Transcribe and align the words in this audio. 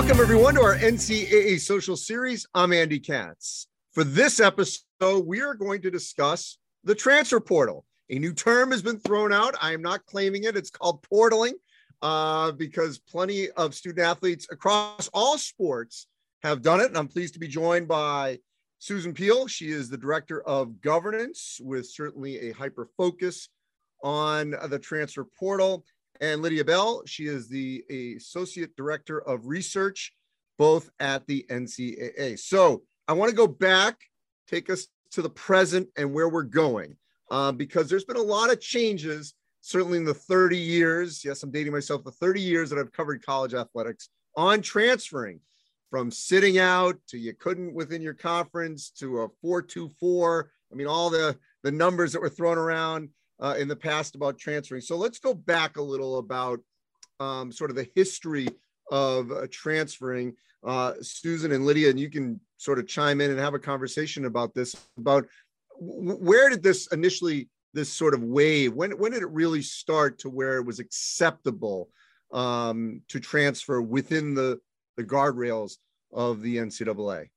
Welcome, 0.00 0.20
everyone, 0.22 0.54
to 0.54 0.62
our 0.62 0.78
NCAA 0.78 1.60
social 1.60 1.94
series. 1.94 2.46
I'm 2.54 2.72
Andy 2.72 2.98
Katz. 2.98 3.66
For 3.92 4.02
this 4.02 4.40
episode, 4.40 5.26
we 5.26 5.42
are 5.42 5.52
going 5.52 5.82
to 5.82 5.90
discuss 5.90 6.56
the 6.84 6.94
transfer 6.94 7.38
portal. 7.38 7.84
A 8.08 8.18
new 8.18 8.32
term 8.32 8.70
has 8.70 8.80
been 8.80 8.98
thrown 8.98 9.30
out. 9.30 9.56
I 9.60 9.74
am 9.74 9.82
not 9.82 10.06
claiming 10.06 10.44
it. 10.44 10.56
It's 10.56 10.70
called 10.70 11.02
portaling 11.02 11.52
uh, 12.00 12.52
because 12.52 12.98
plenty 12.98 13.50
of 13.50 13.74
student 13.74 14.00
athletes 14.00 14.48
across 14.50 15.08
all 15.12 15.36
sports 15.36 16.06
have 16.42 16.62
done 16.62 16.80
it. 16.80 16.86
And 16.86 16.96
I'm 16.96 17.06
pleased 17.06 17.34
to 17.34 17.40
be 17.40 17.46
joined 17.46 17.86
by 17.86 18.38
Susan 18.78 19.12
Peel. 19.12 19.48
She 19.48 19.68
is 19.68 19.90
the 19.90 19.98
director 19.98 20.40
of 20.40 20.80
governance 20.80 21.58
with 21.62 21.86
certainly 21.86 22.48
a 22.48 22.52
hyper 22.52 22.88
focus 22.96 23.50
on 24.02 24.54
the 24.70 24.78
transfer 24.78 25.26
portal 25.38 25.84
and 26.20 26.42
Lydia 26.42 26.64
Bell. 26.64 27.02
She 27.06 27.26
is 27.26 27.48
the 27.48 27.84
associate 28.16 28.76
director 28.76 29.18
of 29.20 29.46
research, 29.46 30.12
both 30.58 30.90
at 31.00 31.26
the 31.26 31.46
NCAA. 31.48 32.38
So 32.38 32.82
I 33.08 33.14
want 33.14 33.30
to 33.30 33.36
go 33.36 33.46
back, 33.46 33.96
take 34.46 34.70
us 34.70 34.86
to 35.12 35.22
the 35.22 35.30
present 35.30 35.88
and 35.96 36.12
where 36.12 36.28
we're 36.28 36.42
going, 36.42 36.96
uh, 37.30 37.52
because 37.52 37.88
there's 37.88 38.04
been 38.04 38.16
a 38.16 38.22
lot 38.22 38.52
of 38.52 38.60
changes, 38.60 39.34
certainly 39.60 39.98
in 39.98 40.04
the 40.04 40.14
30 40.14 40.56
years. 40.56 41.24
Yes, 41.24 41.42
I'm 41.42 41.50
dating 41.50 41.72
myself, 41.72 42.04
the 42.04 42.12
30 42.12 42.40
years 42.40 42.70
that 42.70 42.78
I've 42.78 42.92
covered 42.92 43.24
college 43.24 43.54
athletics 43.54 44.10
on 44.36 44.60
transferring 44.60 45.40
from 45.90 46.10
sitting 46.10 46.58
out 46.58 46.96
to 47.08 47.18
you 47.18 47.34
couldn't 47.34 47.74
within 47.74 48.00
your 48.00 48.14
conference 48.14 48.90
to 48.90 49.22
a 49.22 49.28
424. 49.42 50.50
I 50.70 50.76
mean, 50.76 50.86
all 50.86 51.10
the, 51.10 51.36
the 51.64 51.72
numbers 51.72 52.12
that 52.12 52.20
were 52.20 52.28
thrown 52.28 52.58
around 52.58 53.08
uh, 53.40 53.54
in 53.58 53.68
the 53.68 53.76
past 53.76 54.14
about 54.14 54.38
transferring. 54.38 54.82
So 54.82 54.96
let's 54.96 55.18
go 55.18 55.34
back 55.34 55.76
a 55.76 55.82
little 55.82 56.18
about 56.18 56.60
um, 57.18 57.50
sort 57.50 57.70
of 57.70 57.76
the 57.76 57.88
history 57.94 58.48
of 58.90 59.30
uh, 59.32 59.46
transferring. 59.50 60.34
Uh, 60.62 60.92
Susan 61.00 61.52
and 61.52 61.64
Lydia, 61.64 61.88
and 61.88 61.98
you 61.98 62.10
can 62.10 62.38
sort 62.58 62.78
of 62.78 62.86
chime 62.86 63.22
in 63.22 63.30
and 63.30 63.40
have 63.40 63.54
a 63.54 63.58
conversation 63.58 64.26
about 64.26 64.54
this. 64.54 64.76
About 64.98 65.26
where 65.78 66.50
did 66.50 66.62
this 66.62 66.86
initially, 66.88 67.48
this 67.72 67.90
sort 67.90 68.12
of 68.12 68.22
wave, 68.22 68.74
when 68.74 68.90
when 68.98 69.12
did 69.12 69.22
it 69.22 69.30
really 69.30 69.62
start 69.62 70.18
to 70.18 70.28
where 70.28 70.56
it 70.56 70.66
was 70.66 70.78
acceptable 70.78 71.88
um, 72.32 73.00
to 73.08 73.20
transfer 73.20 73.80
within 73.80 74.34
the 74.34 74.60
the 74.98 75.04
guardrails 75.04 75.78
of 76.12 76.42
the 76.42 76.58
NCAA? 76.58 77.30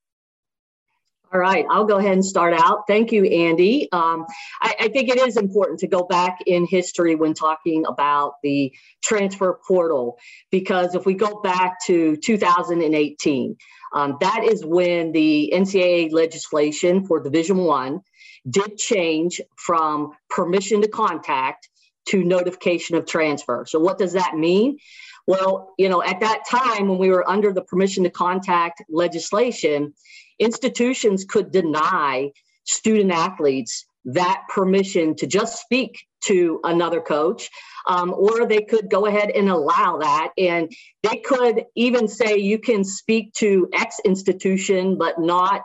All 1.33 1.39
right, 1.39 1.65
I'll 1.67 1.85
go 1.85 1.97
ahead 1.97 2.11
and 2.13 2.23
start 2.23 2.53
out. 2.53 2.85
Thank 2.85 3.11
you, 3.11 3.25
Andy. 3.25 3.91
Um, 3.91 4.27
I, 4.61 4.75
I, 4.81 4.87
think 4.89 5.09
it 5.09 5.17
is 5.17 5.35
important 5.35 5.79
to 5.79 5.87
go 5.87 6.03
back 6.03 6.41
in 6.45 6.67
history 6.67 7.15
when 7.15 7.33
talking 7.33 7.85
about 7.87 8.35
the 8.43 8.71
transfer 9.01 9.59
portal, 9.65 10.19
because 10.51 10.93
if 10.93 11.07
we 11.07 11.15
go 11.15 11.41
back 11.41 11.83
to 11.87 12.17
2018, 12.17 13.57
um, 13.93 14.17
that 14.21 14.43
is 14.43 14.63
when 14.63 15.11
the 15.11 15.51
NCAA 15.55 16.11
legislation 16.11 17.03
for 17.07 17.19
Division 17.19 17.57
One 17.57 18.01
did 18.47 18.77
change 18.77 19.41
from 19.55 20.11
permission 20.29 20.83
to 20.83 20.87
contact 20.87 21.67
to 22.09 22.23
notification 22.23 22.95
of 22.95 23.07
transfer. 23.07 23.65
So, 23.67 23.79
what 23.79 23.97
does 23.97 24.13
that 24.13 24.35
mean? 24.35 24.77
Well, 25.25 25.73
you 25.77 25.89
know, 25.89 26.03
at 26.03 26.19
that 26.19 26.43
time 26.47 26.89
when 26.89 26.97
we 26.97 27.09
were 27.09 27.27
under 27.27 27.53
the 27.53 27.61
permission 27.63 28.03
to 28.03 28.09
contact 28.09 28.83
legislation, 28.89 29.93
institutions 30.39 31.25
could 31.25 31.51
deny 31.51 32.31
student 32.65 33.11
athletes 33.11 33.85
that 34.05 34.43
permission 34.49 35.15
to 35.15 35.27
just 35.27 35.61
speak 35.61 36.05
to 36.21 36.59
another 36.63 37.01
coach, 37.01 37.49
um, 37.87 38.13
or 38.13 38.45
they 38.45 38.61
could 38.61 38.89
go 38.89 39.05
ahead 39.05 39.29
and 39.29 39.49
allow 39.49 39.97
that. 39.97 40.31
And 40.37 40.71
they 41.03 41.17
could 41.17 41.65
even 41.75 42.07
say 42.07 42.37
you 42.37 42.59
can 42.59 42.83
speak 42.83 43.33
to 43.35 43.69
X 43.73 43.99
institution, 44.05 44.97
but 44.97 45.19
not 45.19 45.61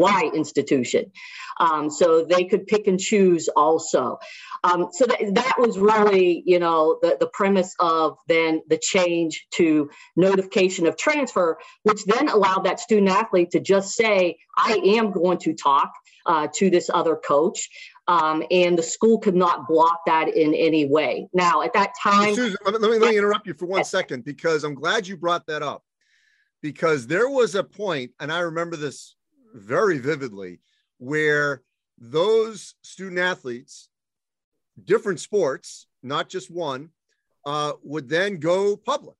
Y 0.00 0.30
institution. 0.34 1.12
Um, 1.60 1.90
so 1.90 2.24
they 2.24 2.44
could 2.44 2.66
pick 2.66 2.86
and 2.86 2.98
choose 2.98 3.48
also. 3.48 4.18
Um, 4.64 4.88
so 4.92 5.04
that, 5.04 5.34
that 5.34 5.54
was 5.58 5.78
really, 5.78 6.42
you 6.46 6.58
know, 6.58 6.98
the, 7.02 7.18
the 7.20 7.28
premise 7.28 7.74
of 7.78 8.16
then 8.26 8.62
the 8.68 8.78
change 8.78 9.46
to 9.52 9.90
notification 10.16 10.86
of 10.86 10.96
transfer, 10.96 11.58
which 11.82 12.02
then 12.06 12.28
allowed 12.28 12.64
that 12.64 12.80
student 12.80 13.10
athlete 13.10 13.50
to 13.50 13.60
just 13.60 13.94
say, 13.94 14.38
I 14.56 14.80
am 14.96 15.12
going 15.12 15.38
to 15.38 15.52
talk 15.52 15.92
uh, 16.24 16.48
to 16.56 16.70
this 16.70 16.90
other 16.92 17.16
coach. 17.16 17.68
Um, 18.08 18.42
and 18.50 18.76
the 18.76 18.82
school 18.82 19.18
could 19.18 19.36
not 19.36 19.68
block 19.68 20.00
that 20.06 20.28
in 20.28 20.54
any 20.54 20.86
way. 20.86 21.28
Now, 21.32 21.62
at 21.62 21.72
that 21.74 21.92
time, 22.02 22.34
Susan, 22.34 22.56
let 22.64 22.80
me, 22.80 22.88
let 22.98 23.10
me 23.10 23.18
interrupt 23.18 23.46
you 23.46 23.54
for 23.54 23.66
one 23.66 23.84
second 23.84 24.24
because 24.24 24.64
I'm 24.64 24.74
glad 24.74 25.06
you 25.06 25.16
brought 25.16 25.46
that 25.46 25.62
up. 25.62 25.84
Because 26.62 27.06
there 27.06 27.30
was 27.30 27.54
a 27.54 27.64
point, 27.64 28.10
and 28.20 28.30
I 28.30 28.40
remember 28.40 28.76
this 28.76 29.16
very 29.54 29.98
vividly, 29.98 30.60
where 30.98 31.62
those 31.98 32.74
student 32.82 33.18
athletes, 33.18 33.88
different 34.84 35.20
sports, 35.20 35.86
not 36.02 36.28
just 36.28 36.50
one, 36.50 36.90
uh, 37.46 37.72
would 37.82 38.08
then 38.08 38.38
go 38.38 38.76
public. 38.76 39.16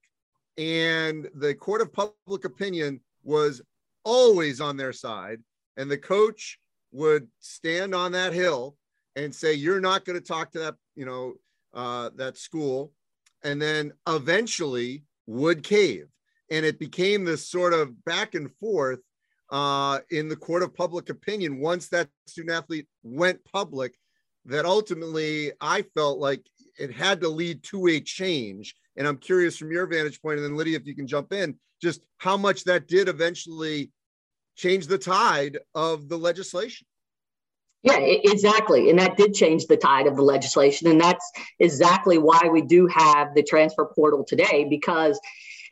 And 0.59 1.29
the 1.35 1.55
court 1.55 1.81
of 1.81 1.93
public 1.93 2.45
opinion 2.45 3.01
was 3.23 3.63
always 4.05 4.61
on 4.61 4.77
their 4.77 4.93
side. 4.93 5.41
And 5.77 5.91
the 5.91 5.99
coach 5.99 6.59
would 6.93 7.29
stand 7.39 7.95
on 7.95 8.13
that 8.13 8.33
hill 8.33 8.77
and 9.17 9.35
say, 9.35 9.55
You're 9.55 9.81
not 9.81 10.05
going 10.05 10.19
to 10.19 10.25
talk 10.27 10.51
to 10.53 10.59
that, 10.61 10.75
you 10.97 11.07
know, 11.07 11.35
uh, 11.75 12.11
that 12.17 12.37
school. 12.37 12.93
And 13.43 13.61
then 13.61 13.93
eventually 14.07 15.05
would 15.27 15.63
cave. 15.63 16.09
And 16.51 16.67
it 16.67 16.79
became 16.79 17.25
this 17.25 17.49
sort 17.49 17.73
of 17.73 18.05
back 18.05 18.35
and 18.35 18.53
forth 18.57 19.01
uh, 19.51 19.99
in 20.11 20.29
the 20.29 20.37
court 20.37 20.63
of 20.63 20.75
public 20.75 21.11
opinion 21.11 21.61
once 21.61 21.89
that 21.89 22.09
student 22.27 22.57
athlete 22.57 22.87
went 23.03 23.45
public 23.45 23.95
that 24.47 24.65
ultimately 24.65 25.53
I 25.61 25.83
felt 25.95 26.19
like 26.19 26.43
it 26.79 26.93
had 26.93 27.21
to 27.21 27.29
lead 27.29 27.63
to 27.65 27.89
a 27.89 28.01
change. 28.01 28.75
And 28.97 29.07
I'm 29.07 29.19
curious 29.19 29.57
from 29.57 29.71
your 29.71 29.87
vantage 29.87 30.21
point, 30.23 30.39
and 30.39 30.45
then 30.45 30.57
Lydia, 30.57 30.79
if 30.79 30.87
you 30.87 30.95
can 30.95 31.07
jump 31.07 31.33
in, 31.33 31.57
just 31.83 32.01
how 32.19 32.37
much 32.37 32.65
that 32.65 32.89
did 32.89 33.09
eventually 33.09 33.91
change 34.57 34.87
the 34.87 34.99
tide 34.99 35.59
of 35.75 36.09
the 36.09 36.17
legislation. 36.17 36.87
Yeah, 37.83 37.97
exactly. 37.99 38.91
And 38.91 38.99
that 38.99 39.17
did 39.17 39.33
change 39.33 39.67
the 39.67 39.77
tide 39.77 40.07
of 40.07 40.17
the 40.17 40.23
legislation. 40.23 40.89
And 40.89 41.01
that's 41.01 41.25
exactly 41.59 42.19
why 42.19 42.49
we 42.53 42.61
do 42.61 42.87
have 42.89 43.35
the 43.35 43.43
transfer 43.43 43.87
portal 43.87 44.23
today, 44.23 44.67
because 44.69 45.19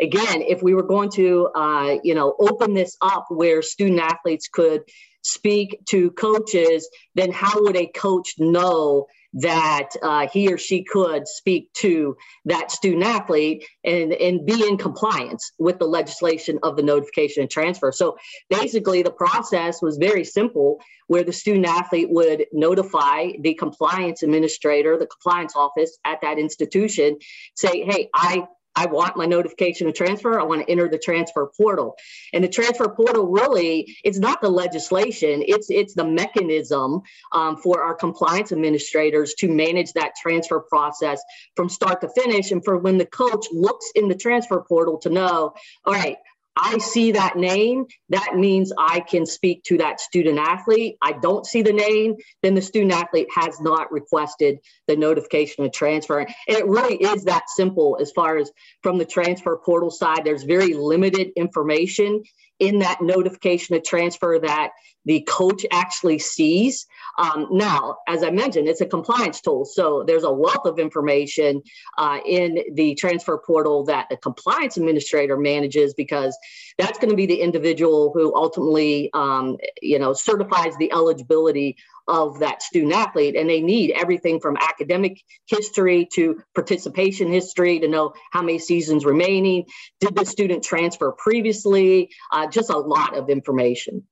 again, 0.00 0.42
if 0.42 0.62
we 0.62 0.74
were 0.74 0.82
going 0.82 1.10
to, 1.10 1.48
uh, 1.54 1.98
you 2.02 2.14
know, 2.14 2.34
open 2.38 2.74
this 2.74 2.96
up 3.00 3.26
where 3.28 3.62
student 3.62 4.00
athletes 4.00 4.48
could 4.48 4.82
speak 5.22 5.80
to 5.86 6.10
coaches, 6.12 6.88
then 7.14 7.30
how 7.32 7.62
would 7.62 7.76
a 7.76 7.86
coach 7.86 8.34
know 8.38 9.06
that 9.34 9.90
uh, 10.02 10.26
he 10.32 10.52
or 10.52 10.56
she 10.56 10.82
could 10.82 11.28
speak 11.28 11.70
to 11.74 12.16
that 12.46 12.70
student 12.70 13.04
athlete 13.04 13.64
and, 13.84 14.12
and 14.12 14.46
be 14.46 14.66
in 14.66 14.78
compliance 14.78 15.52
with 15.58 15.78
the 15.78 15.86
legislation 15.86 16.58
of 16.62 16.76
the 16.76 16.82
notification 16.82 17.42
and 17.42 17.50
transfer. 17.50 17.92
So 17.92 18.16
basically, 18.48 19.02
the 19.02 19.10
process 19.10 19.82
was 19.82 19.98
very 19.98 20.24
simple 20.24 20.80
where 21.08 21.24
the 21.24 21.32
student 21.32 21.66
athlete 21.66 22.08
would 22.10 22.46
notify 22.52 23.32
the 23.40 23.54
compliance 23.54 24.22
administrator, 24.22 24.96
the 24.98 25.06
compliance 25.06 25.54
office 25.54 25.98
at 26.06 26.20
that 26.22 26.38
institution, 26.38 27.18
say, 27.54 27.84
hey, 27.84 28.08
I 28.14 28.46
I 28.78 28.86
want 28.86 29.16
my 29.16 29.26
notification 29.26 29.88
of 29.88 29.94
transfer. 29.94 30.38
I 30.38 30.44
want 30.44 30.60
to 30.60 30.70
enter 30.70 30.88
the 30.88 30.98
transfer 30.98 31.50
portal. 31.56 31.96
And 32.32 32.44
the 32.44 32.48
transfer 32.48 32.88
portal 32.88 33.26
really, 33.26 33.96
it's 34.04 34.20
not 34.20 34.40
the 34.40 34.48
legislation, 34.48 35.42
it's 35.44 35.68
it's 35.68 35.94
the 35.94 36.04
mechanism 36.04 37.02
um, 37.32 37.56
for 37.56 37.82
our 37.82 37.94
compliance 37.94 38.52
administrators 38.52 39.34
to 39.40 39.48
manage 39.48 39.94
that 39.94 40.12
transfer 40.22 40.60
process 40.60 41.20
from 41.56 41.68
start 41.68 42.00
to 42.02 42.08
finish. 42.10 42.52
And 42.52 42.64
for 42.64 42.78
when 42.78 42.98
the 42.98 43.06
coach 43.06 43.46
looks 43.52 43.90
in 43.96 44.06
the 44.06 44.14
transfer 44.14 44.64
portal 44.68 44.98
to 44.98 45.10
know, 45.10 45.54
all 45.84 45.94
right, 45.94 46.16
I 46.60 46.78
see 46.78 47.12
that 47.12 47.36
name, 47.36 47.86
that 48.08 48.34
means 48.34 48.72
I 48.76 49.00
can 49.00 49.26
speak 49.26 49.62
to 49.64 49.78
that 49.78 50.00
student 50.00 50.38
athlete. 50.38 50.96
I 51.00 51.12
don't 51.12 51.46
see 51.46 51.62
the 51.62 51.72
name, 51.72 52.16
then 52.42 52.54
the 52.54 52.62
student 52.62 52.92
athlete 52.92 53.28
has 53.34 53.60
not 53.60 53.92
requested 53.92 54.58
the 54.88 54.96
notification 54.96 55.64
of 55.64 55.72
transfer. 55.72 56.18
And 56.18 56.28
it 56.46 56.66
really 56.66 56.96
is 56.96 57.24
that 57.24 57.48
simple 57.48 57.96
as 58.00 58.10
far 58.10 58.38
as 58.38 58.50
from 58.82 58.98
the 58.98 59.04
transfer 59.04 59.56
portal 59.64 59.90
side, 59.90 60.24
there's 60.24 60.42
very 60.42 60.74
limited 60.74 61.30
information 61.36 62.22
in 62.58 62.80
that 62.80 63.00
notification 63.00 63.76
of 63.76 63.84
transfer 63.84 64.38
that 64.40 64.70
the 65.04 65.20
coach 65.22 65.64
actually 65.70 66.18
sees. 66.18 66.86
Um, 67.18 67.48
now, 67.50 67.96
as 68.06 68.22
I 68.22 68.30
mentioned, 68.30 68.68
it's 68.68 68.82
a 68.82 68.86
compliance 68.86 69.40
tool. 69.40 69.64
So 69.64 70.04
there's 70.06 70.24
a 70.24 70.32
wealth 70.32 70.66
of 70.66 70.78
information 70.78 71.62
uh, 71.96 72.18
in 72.26 72.62
the 72.74 72.94
transfer 72.94 73.38
portal 73.38 73.84
that 73.86 74.08
the 74.10 74.18
compliance 74.18 74.76
administrator 74.76 75.36
manages 75.36 75.94
because 75.94 76.36
that's 76.76 76.98
going 76.98 77.10
to 77.10 77.16
be 77.16 77.26
the 77.26 77.40
individual 77.40 78.12
who 78.12 78.34
ultimately, 78.36 79.10
um, 79.14 79.56
you 79.80 79.98
know, 79.98 80.12
certifies 80.12 80.76
the 80.76 80.92
eligibility 80.92 81.76
of 82.08 82.40
that 82.40 82.62
student 82.62 82.94
athlete 82.94 83.36
and 83.36 83.48
they 83.48 83.60
need 83.60 83.92
everything 83.92 84.40
from 84.40 84.56
academic 84.56 85.20
history 85.46 86.08
to 86.14 86.40
participation 86.54 87.30
history 87.30 87.80
to 87.80 87.88
know 87.88 88.14
how 88.32 88.42
many 88.42 88.58
seasons 88.58 89.04
remaining. 89.04 89.66
Did 90.00 90.16
the 90.16 90.24
student 90.24 90.64
transfer 90.64 91.12
previously? 91.12 92.10
Uh, 92.32 92.48
just 92.48 92.70
a 92.70 92.78
lot 92.78 93.16
of 93.16 93.28
information. 93.28 94.06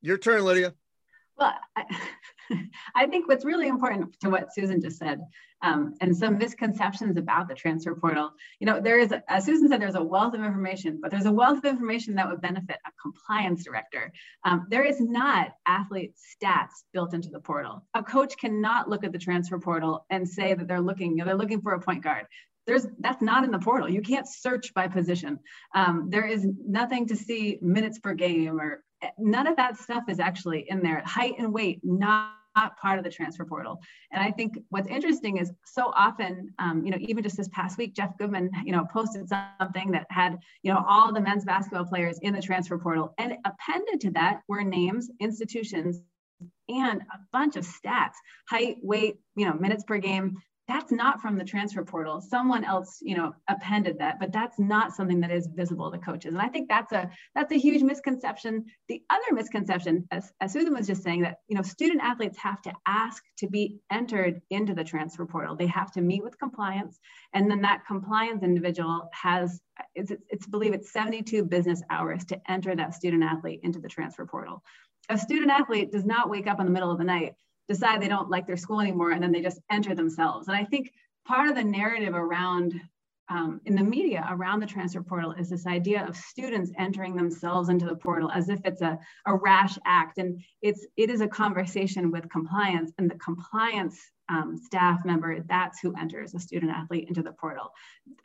Your 0.00 0.18
turn 0.18 0.44
lydia. 0.44 0.74
Well 1.36 1.52
I, 1.76 1.84
I 2.94 3.06
think 3.06 3.28
what's 3.28 3.44
really 3.44 3.68
important 3.68 4.18
to 4.20 4.30
what 4.30 4.52
susan 4.52 4.80
just 4.80 4.98
said 4.98 5.20
um, 5.62 5.94
and 6.00 6.16
some 6.16 6.38
misconceptions 6.38 7.16
about 7.16 7.48
the 7.48 7.54
transfer 7.54 7.94
portal. 7.94 8.32
You 8.58 8.66
know, 8.66 8.80
there 8.80 8.98
is, 8.98 9.14
as 9.28 9.44
Susan 9.44 9.68
said, 9.68 9.80
there's 9.80 9.94
a 9.94 10.02
wealth 10.02 10.34
of 10.34 10.42
information, 10.42 10.98
but 11.00 11.10
there's 11.10 11.26
a 11.26 11.32
wealth 11.32 11.58
of 11.58 11.64
information 11.64 12.16
that 12.16 12.28
would 12.28 12.40
benefit 12.40 12.78
a 12.84 12.90
compliance 13.00 13.64
director. 13.64 14.12
Um, 14.44 14.66
there 14.70 14.84
is 14.84 15.00
not 15.00 15.52
athlete 15.66 16.14
stats 16.16 16.82
built 16.92 17.14
into 17.14 17.30
the 17.30 17.40
portal. 17.40 17.84
A 17.94 18.02
coach 18.02 18.36
cannot 18.38 18.88
look 18.88 19.04
at 19.04 19.12
the 19.12 19.18
transfer 19.18 19.58
portal 19.58 20.04
and 20.10 20.28
say 20.28 20.54
that 20.54 20.66
they're 20.66 20.80
looking, 20.80 21.12
you 21.12 21.16
know, 21.18 21.24
they're 21.26 21.36
looking 21.36 21.62
for 21.62 21.72
a 21.72 21.80
point 21.80 22.02
guard 22.02 22.26
there's 22.64 22.86
that's 23.00 23.20
not 23.20 23.42
in 23.42 23.50
the 23.50 23.58
portal. 23.58 23.90
You 23.90 24.02
can't 24.02 24.24
search 24.24 24.72
by 24.72 24.86
position. 24.86 25.40
Um, 25.74 26.06
there 26.10 26.24
is 26.24 26.46
nothing 26.64 27.08
to 27.08 27.16
see 27.16 27.58
minutes 27.60 27.98
per 27.98 28.14
game 28.14 28.60
or 28.60 28.84
none 29.18 29.48
of 29.48 29.56
that 29.56 29.78
stuff 29.78 30.04
is 30.08 30.20
actually 30.20 30.66
in 30.68 30.80
there. 30.80 31.02
Height 31.04 31.34
and 31.38 31.52
weight 31.52 31.80
not 31.82 32.34
part 32.54 32.98
of 32.98 33.04
the 33.04 33.10
transfer 33.10 33.44
portal. 33.44 33.80
And 34.10 34.22
I 34.22 34.30
think 34.30 34.58
what's 34.70 34.88
interesting 34.88 35.38
is 35.38 35.52
so 35.64 35.92
often, 35.94 36.52
um, 36.58 36.84
you 36.84 36.90
know, 36.90 36.98
even 37.00 37.22
just 37.22 37.36
this 37.36 37.48
past 37.48 37.78
week, 37.78 37.94
Jeff 37.94 38.16
Goodman, 38.18 38.50
you 38.64 38.72
know, 38.72 38.86
posted 38.92 39.28
something 39.28 39.90
that 39.92 40.06
had, 40.10 40.38
you 40.62 40.72
know, 40.72 40.84
all 40.88 41.12
the 41.12 41.20
men's 41.20 41.44
basketball 41.44 41.84
players 41.84 42.18
in 42.22 42.34
the 42.34 42.42
transfer 42.42 42.78
portal. 42.78 43.14
And 43.18 43.36
appended 43.44 44.00
to 44.02 44.10
that 44.12 44.42
were 44.48 44.62
names, 44.62 45.10
institutions, 45.20 46.00
and 46.68 47.02
a 47.02 47.18
bunch 47.32 47.56
of 47.56 47.64
stats, 47.64 48.14
height, 48.48 48.76
weight, 48.82 49.16
you 49.36 49.46
know, 49.46 49.54
minutes 49.54 49.84
per 49.84 49.98
game, 49.98 50.36
that's 50.68 50.92
not 50.92 51.20
from 51.20 51.36
the 51.36 51.44
transfer 51.44 51.84
portal. 51.84 52.20
Someone 52.20 52.64
else, 52.64 52.98
you 53.02 53.16
know, 53.16 53.34
appended 53.48 53.98
that, 53.98 54.20
but 54.20 54.32
that's 54.32 54.60
not 54.60 54.94
something 54.94 55.20
that 55.20 55.30
is 55.32 55.48
visible 55.48 55.90
to 55.90 55.98
coaches. 55.98 56.34
And 56.34 56.42
I 56.42 56.48
think 56.48 56.68
that's 56.68 56.92
a 56.92 57.10
that's 57.34 57.52
a 57.52 57.58
huge 57.58 57.82
misconception. 57.82 58.66
The 58.88 59.02
other 59.10 59.34
misconception, 59.34 60.06
as, 60.12 60.32
as 60.40 60.52
Susan 60.52 60.72
was 60.72 60.86
just 60.86 61.02
saying, 61.02 61.22
that 61.22 61.38
you 61.48 61.56
know, 61.56 61.62
student 61.62 62.00
athletes 62.02 62.38
have 62.38 62.62
to 62.62 62.72
ask 62.86 63.24
to 63.38 63.48
be 63.48 63.80
entered 63.90 64.40
into 64.50 64.72
the 64.72 64.84
transfer 64.84 65.26
portal. 65.26 65.56
They 65.56 65.66
have 65.66 65.90
to 65.92 66.00
meet 66.00 66.22
with 66.22 66.38
compliance, 66.38 67.00
and 67.34 67.50
then 67.50 67.62
that 67.62 67.84
compliance 67.86 68.44
individual 68.44 69.08
has 69.12 69.60
it's 69.94 70.12
it's 70.28 70.46
believe 70.46 70.74
it's 70.74 70.92
72 70.92 71.44
business 71.44 71.82
hours 71.90 72.24
to 72.26 72.40
enter 72.48 72.76
that 72.76 72.94
student 72.94 73.24
athlete 73.24 73.60
into 73.64 73.80
the 73.80 73.88
transfer 73.88 74.26
portal. 74.26 74.62
A 75.08 75.18
student 75.18 75.50
athlete 75.50 75.90
does 75.90 76.04
not 76.04 76.30
wake 76.30 76.46
up 76.46 76.60
in 76.60 76.66
the 76.66 76.72
middle 76.72 76.90
of 76.90 76.98
the 76.98 77.04
night 77.04 77.34
decide 77.68 78.00
they 78.00 78.08
don't 78.08 78.30
like 78.30 78.46
their 78.46 78.56
school 78.56 78.80
anymore 78.80 79.12
and 79.12 79.22
then 79.22 79.32
they 79.32 79.42
just 79.42 79.60
enter 79.70 79.94
themselves. 79.94 80.48
And 80.48 80.56
I 80.56 80.64
think 80.64 80.92
part 81.26 81.48
of 81.48 81.54
the 81.54 81.64
narrative 81.64 82.14
around 82.14 82.80
um, 83.28 83.60
in 83.64 83.74
the 83.74 83.82
media 83.82 84.26
around 84.30 84.60
the 84.60 84.66
transfer 84.66 85.02
portal 85.02 85.32
is 85.32 85.48
this 85.48 85.66
idea 85.66 86.06
of 86.06 86.16
students 86.16 86.72
entering 86.78 87.16
themselves 87.16 87.68
into 87.68 87.86
the 87.86 87.94
portal 87.94 88.30
as 88.30 88.48
if 88.48 88.60
it's 88.64 88.82
a, 88.82 88.98
a 89.26 89.34
rash 89.34 89.78
act 89.86 90.18
and 90.18 90.42
it's 90.60 90.86
it 90.96 91.08
is 91.08 91.20
a 91.20 91.28
conversation 91.28 92.10
with 92.10 92.28
compliance 92.28 92.92
and 92.98 93.10
the 93.10 93.14
compliance 93.14 93.98
um, 94.28 94.56
staff 94.56 95.04
member, 95.04 95.40
that's 95.48 95.80
who 95.80 95.94
enters 95.96 96.34
a 96.34 96.38
student 96.38 96.72
athlete 96.72 97.08
into 97.08 97.22
the 97.22 97.32
portal. 97.32 97.72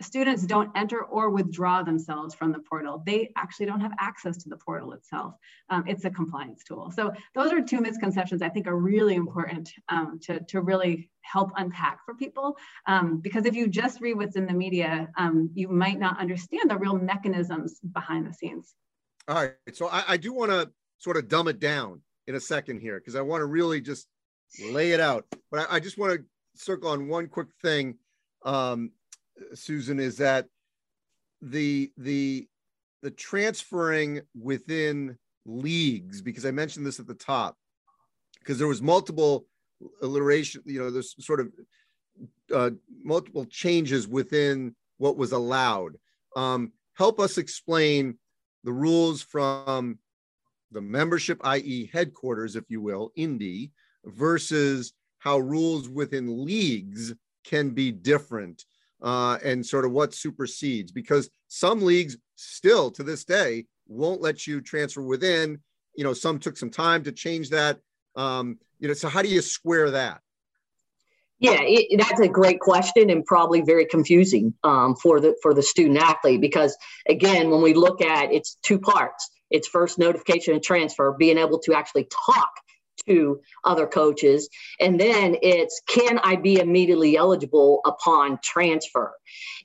Students 0.02 0.46
don't 0.46 0.72
enter 0.76 1.04
or 1.04 1.30
withdraw 1.30 1.84
themselves 1.84 2.34
from 2.34 2.52
the 2.52 2.60
portal. 2.60 3.04
They 3.06 3.32
actually 3.36 3.66
don't 3.66 3.82
have 3.82 3.94
access 4.00 4.38
to 4.38 4.50
the 4.50 4.58
portal 4.58 4.94
itself. 4.94 5.36
Um, 5.70 5.84
it's 5.88 6.06
a 6.06 6.10
compliance 6.10 6.64
tool. 6.64 6.92
So 6.96 7.14
those 7.36 7.52
are 7.52 7.62
two 7.62 7.82
misconceptions 7.82 8.42
I 8.42 8.50
think 8.50 8.68
are 8.68 8.78
really 8.78 9.16
important 9.16 9.72
um, 9.90 10.20
to, 10.24 10.40
to 10.46 10.62
really 10.62 11.10
help 11.22 11.52
unpack 11.58 12.00
for 12.06 12.14
people. 12.14 12.58
Um, 12.86 13.20
because 13.20 13.46
if 13.46 13.56
you 13.56 13.68
just 13.68 14.00
read 14.02 14.16
what's 14.16 14.36
in 14.36 14.46
the 14.46 14.54
media, 14.54 15.10
um, 15.18 15.50
you 15.54 15.68
might 15.68 16.00
not 16.00 16.20
understand 16.20 16.70
the 16.70 16.78
real 16.78 16.98
mechanisms 16.98 17.80
behind 17.80 18.26
the 18.28 18.34
scenes. 18.34 18.76
All 19.28 19.36
right, 19.36 19.54
so 19.74 19.88
I, 19.88 20.04
I 20.10 20.18
do 20.18 20.32
want 20.32 20.52
to 20.52 20.72
sort 21.00 21.18
of 21.18 21.28
dumb 21.28 21.48
it 21.48 21.60
down 21.60 22.02
in 22.28 22.36
a 22.36 22.40
second 22.40 22.80
here 22.80 23.00
because 23.00 23.16
I 23.16 23.22
want 23.22 23.42
to 23.42 23.46
really 23.46 23.82
just 23.82 24.08
lay 24.72 24.92
it 24.92 25.00
out. 25.00 25.26
But 25.52 25.70
I, 25.70 25.76
I 25.76 25.80
just 25.80 25.98
want 25.98 26.14
to 26.14 26.26
circle 26.56 26.90
on 26.90 27.08
one 27.08 27.28
quick 27.28 27.48
thing, 27.62 27.96
um, 28.46 28.92
Susan, 29.54 30.00
is 30.00 30.18
that 30.18 30.48
the 31.42 31.92
the 31.98 32.48
the 33.02 33.12
transferring 33.12 34.22
within 34.40 35.18
leagues 35.46 36.22
because 36.22 36.46
I 36.46 36.52
mentioned 36.52 36.86
this 36.86 37.00
at 37.00 37.08
the 37.08 37.14
top 37.14 37.56
because 38.40 38.58
there 38.58 38.68
was 38.68 38.82
multiple 38.82 39.46
alliteration, 40.02 40.62
you 40.66 40.80
know, 40.80 40.90
there's 40.90 41.16
sort 41.24 41.40
of 41.40 41.52
uh, 42.54 42.72
multiple 43.04 43.46
changes 43.46 44.08
within 44.08 44.76
what 44.98 45.18
was 45.18 45.32
allowed. 45.32 45.98
Um, 46.36 46.72
help 46.96 47.20
us 47.20 47.38
explain 47.38 48.18
the 48.64 48.72
rules 48.72 49.22
from 49.22 50.00
the 50.72 50.82
membership, 50.82 51.40
i.e., 51.44 51.90
headquarters, 51.94 52.56
if 52.56 52.66
you 52.70 52.82
will, 52.82 53.12
Indy, 53.16 53.72
versus 54.08 54.94
how 55.20 55.38
rules 55.40 55.90
within 55.90 56.46
leagues 56.46 57.14
can 57.44 57.72
be 57.72 57.92
different 57.92 58.66
uh, 59.02 59.38
and 59.44 59.66
sort 59.66 59.86
of 59.86 59.92
what 59.92 60.14
supersedes 60.14 60.92
because 60.92 61.30
some 61.48 61.82
leagues 61.82 62.18
still 62.36 62.92
to 62.92 63.04
this 63.04 63.24
day 63.24 63.66
won't 63.88 64.22
let 64.22 64.48
you 64.48 64.62
transfer 64.62 65.02
within. 65.02 65.60
You 65.96 66.04
know 66.04 66.14
some 66.14 66.40
took 66.40 66.58
some 66.58 66.70
time 66.70 67.04
to 67.04 67.12
change 67.12 67.50
that. 67.50 67.80
Um, 68.16 68.60
you 68.80 68.88
know 68.88 68.94
so 68.94 69.10
how 69.10 69.22
do 69.22 69.30
you 69.30 69.42
square 69.42 69.92
that? 69.92 70.22
Yeah, 71.40 71.60
it, 71.62 72.00
that's 72.00 72.20
a 72.20 72.28
great 72.28 72.60
question 72.60 73.12
and 73.12 73.24
probably 73.24 73.62
very 73.62 73.86
confusing 73.86 74.56
um, 74.64 74.96
for 74.96 75.20
the 75.20 75.36
for 75.42 75.54
the 75.54 75.62
student 75.62 75.98
athlete 76.00 76.42
because 76.42 76.76
again, 77.08 77.52
when 77.52 77.62
we 77.62 77.74
look 77.74 78.02
at 78.02 78.34
it's 78.34 78.58
two 78.64 78.80
parts. 78.80 79.30
It's 79.50 79.66
first 79.66 79.98
notification 79.98 80.56
and 80.56 80.62
transfer, 80.62 81.16
being 81.18 81.38
able 81.38 81.60
to 81.60 81.74
actually 81.74 82.06
talk 82.26 82.50
to 83.08 83.40
other 83.64 83.88
coaches. 83.88 84.50
And 84.80 85.00
then 85.00 85.38
it's 85.42 85.82
can 85.88 86.20
i 86.20 86.36
be 86.36 86.60
immediately 86.60 87.18
eligible 87.18 87.82
upon 87.86 88.40
transfer? 88.44 89.14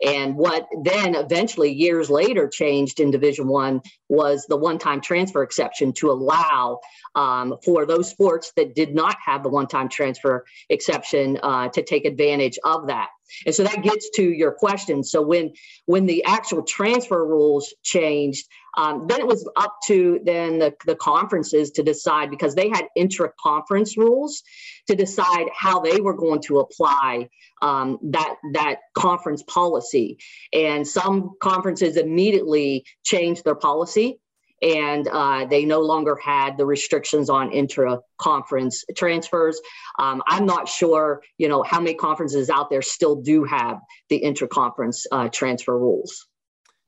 And 0.04 0.36
what 0.36 0.66
then 0.84 1.14
eventually 1.14 1.72
years 1.72 2.10
later 2.10 2.48
changed 2.48 3.00
in 3.00 3.10
division 3.10 3.48
one 3.48 3.82
was 4.12 4.44
the 4.46 4.56
one-time 4.56 5.00
transfer 5.00 5.42
exception 5.42 5.90
to 5.94 6.10
allow 6.10 6.78
um, 7.14 7.56
for 7.64 7.86
those 7.86 8.10
sports 8.10 8.52
that 8.56 8.74
did 8.74 8.94
not 8.94 9.16
have 9.24 9.42
the 9.42 9.48
one-time 9.48 9.88
transfer 9.88 10.44
exception 10.68 11.38
uh, 11.42 11.68
to 11.70 11.82
take 11.82 12.04
advantage 12.04 12.58
of 12.62 12.88
that. 12.88 13.08
And 13.46 13.54
so 13.54 13.64
that 13.64 13.82
gets 13.82 14.10
to 14.16 14.22
your 14.22 14.52
question. 14.52 15.02
So 15.02 15.22
when 15.22 15.52
when 15.86 16.04
the 16.04 16.24
actual 16.24 16.62
transfer 16.62 17.26
rules 17.26 17.74
changed 17.82 18.46
um, 18.76 19.06
then 19.06 19.20
it 19.20 19.26
was 19.26 19.48
up 19.56 19.76
to 19.86 20.20
then 20.24 20.58
the, 20.58 20.74
the 20.86 20.96
conferences 20.96 21.72
to 21.72 21.82
decide 21.82 22.30
because 22.30 22.54
they 22.54 22.68
had 22.68 22.86
intra-conference 22.96 23.96
rules 23.98 24.42
to 24.88 24.94
decide 24.94 25.46
how 25.54 25.80
they 25.80 26.00
were 26.00 26.14
going 26.14 26.40
to 26.42 26.58
apply 26.60 27.28
um, 27.60 27.98
that 28.02 28.36
that 28.52 28.76
conference 28.94 29.42
policy. 29.44 30.18
And 30.52 30.86
some 30.86 31.32
conferences 31.40 31.96
immediately 31.96 32.84
changed 33.04 33.44
their 33.44 33.54
policy 33.54 34.18
and 34.62 35.08
uh, 35.08 35.44
they 35.46 35.64
no 35.64 35.80
longer 35.80 36.16
had 36.16 36.56
the 36.56 36.64
restrictions 36.64 37.28
on 37.28 37.50
intra-conference 37.50 38.84
transfers. 38.96 39.60
Um, 39.98 40.22
I'm 40.28 40.46
not 40.46 40.68
sure, 40.68 41.22
you 41.36 41.48
know, 41.48 41.64
how 41.64 41.80
many 41.80 41.94
conferences 41.94 42.48
out 42.48 42.70
there 42.70 42.82
still 42.82 43.16
do 43.16 43.42
have 43.44 43.80
the 44.08 44.16
intra-conference 44.16 45.06
uh, 45.10 45.28
transfer 45.28 45.76
rules. 45.76 46.28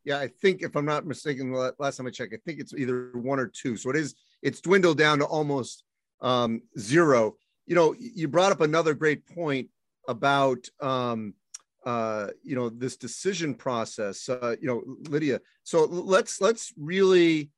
Yeah, 0.04 0.18
I 0.18 0.28
think 0.28 0.62
if 0.62 0.76
I'm 0.76 0.84
not 0.84 1.06
mistaken, 1.06 1.52
last 1.52 1.96
time 1.96 2.06
I 2.06 2.10
checked, 2.10 2.34
I 2.34 2.38
think 2.44 2.60
it's 2.60 2.74
either 2.74 3.10
one 3.14 3.40
or 3.40 3.48
two. 3.48 3.76
So 3.76 3.90
it 3.90 3.96
is, 3.96 4.14
it's 4.42 4.60
dwindled 4.60 4.98
down 4.98 5.18
to 5.18 5.24
almost 5.24 5.82
um, 6.20 6.62
zero. 6.78 7.36
You 7.66 7.75
know, 7.75 7.94
you 7.99 8.28
brought 8.28 8.52
up 8.52 8.61
another 8.61 8.94
great 8.94 9.26
point 9.26 9.68
about, 10.09 10.68
um, 10.80 11.35
uh, 11.87 12.28
you 12.42 12.54
know, 12.54 12.68
this 12.68 12.97
decision 12.97 13.54
process. 13.54 14.28
Uh, 14.28 14.56
you 14.61 14.66
know, 14.66 14.83
Lydia. 15.09 15.40
So 15.62 15.85
let's 15.85 16.40
let's 16.40 16.73
really 16.76 17.50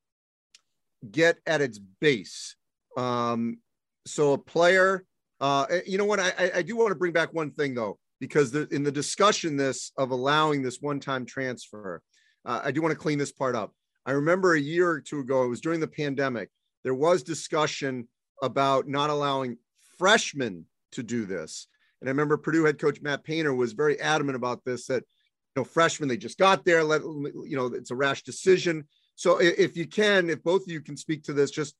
get 1.10 1.38
at 1.46 1.60
its 1.60 1.78
base. 1.78 2.56
Um, 2.96 3.58
so 4.06 4.32
a 4.32 4.38
player, 4.38 5.04
uh, 5.40 5.66
eh, 5.68 5.80
you 5.86 5.98
know 5.98 6.04
what? 6.04 6.20
I, 6.20 6.50
I 6.56 6.62
do 6.62 6.76
want 6.76 6.90
to 6.90 6.94
bring 6.94 7.12
back 7.12 7.34
one 7.34 7.50
thing 7.50 7.74
though, 7.74 7.98
because 8.20 8.50
the, 8.50 8.66
in 8.70 8.82
the 8.82 8.92
discussion 8.92 9.56
this 9.56 9.92
of 9.98 10.10
allowing 10.10 10.62
this 10.62 10.80
one-time 10.80 11.26
transfer, 11.26 12.00
uh, 12.44 12.60
I 12.64 12.70
do 12.70 12.80
want 12.80 12.92
to 12.92 12.98
clean 12.98 13.18
this 13.18 13.32
part 13.32 13.54
up. 13.54 13.72
I 14.06 14.12
remember 14.12 14.54
a 14.54 14.60
year 14.60 14.88
or 14.88 15.00
two 15.00 15.20
ago, 15.20 15.44
it 15.44 15.48
was 15.48 15.60
during 15.60 15.80
the 15.80 15.88
pandemic, 15.88 16.48
there 16.84 16.94
was 16.94 17.22
discussion 17.22 18.08
about 18.42 18.86
not 18.86 19.10
allowing 19.10 19.58
freshmen 19.98 20.66
to 20.92 21.02
do 21.02 21.26
this. 21.26 21.68
And 22.00 22.08
I 22.08 22.10
remember 22.10 22.36
Purdue 22.36 22.64
head 22.64 22.78
coach 22.78 23.00
Matt 23.00 23.24
Painter 23.24 23.54
was 23.54 23.72
very 23.72 24.00
adamant 24.00 24.36
about 24.36 24.64
this 24.64 24.86
that, 24.86 25.02
you 25.02 25.62
know, 25.62 25.64
freshmen, 25.64 26.08
they 26.08 26.16
just 26.16 26.38
got 26.38 26.64
there, 26.64 26.84
let, 26.84 27.02
you 27.02 27.56
know, 27.56 27.66
it's 27.66 27.90
a 27.90 27.96
rash 27.96 28.22
decision. 28.22 28.86
So 29.14 29.38
if 29.40 29.76
you 29.76 29.86
can, 29.86 30.28
if 30.28 30.42
both 30.42 30.62
of 30.62 30.68
you 30.68 30.82
can 30.82 30.96
speak 30.96 31.24
to 31.24 31.32
this, 31.32 31.50
just 31.50 31.74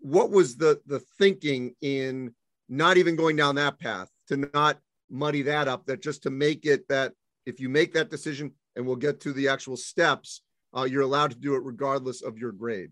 what 0.00 0.30
was 0.30 0.56
the 0.56 0.80
the 0.86 1.00
thinking 1.18 1.74
in 1.80 2.34
not 2.68 2.96
even 2.96 3.16
going 3.16 3.36
down 3.36 3.54
that 3.56 3.78
path 3.78 4.08
to 4.28 4.48
not 4.54 4.78
muddy 5.10 5.42
that 5.42 5.68
up 5.68 5.86
that 5.86 6.02
just 6.02 6.22
to 6.24 6.30
make 6.30 6.64
it 6.64 6.86
that 6.88 7.12
if 7.44 7.60
you 7.60 7.68
make 7.68 7.92
that 7.92 8.10
decision 8.10 8.52
and 8.74 8.86
we'll 8.86 8.96
get 8.96 9.20
to 9.20 9.32
the 9.32 9.48
actual 9.48 9.76
steps 9.76 10.42
uh, 10.76 10.84
you're 10.84 11.02
allowed 11.02 11.30
to 11.30 11.38
do 11.38 11.54
it 11.54 11.62
regardless 11.62 12.22
of 12.22 12.38
your 12.38 12.52
grade 12.52 12.90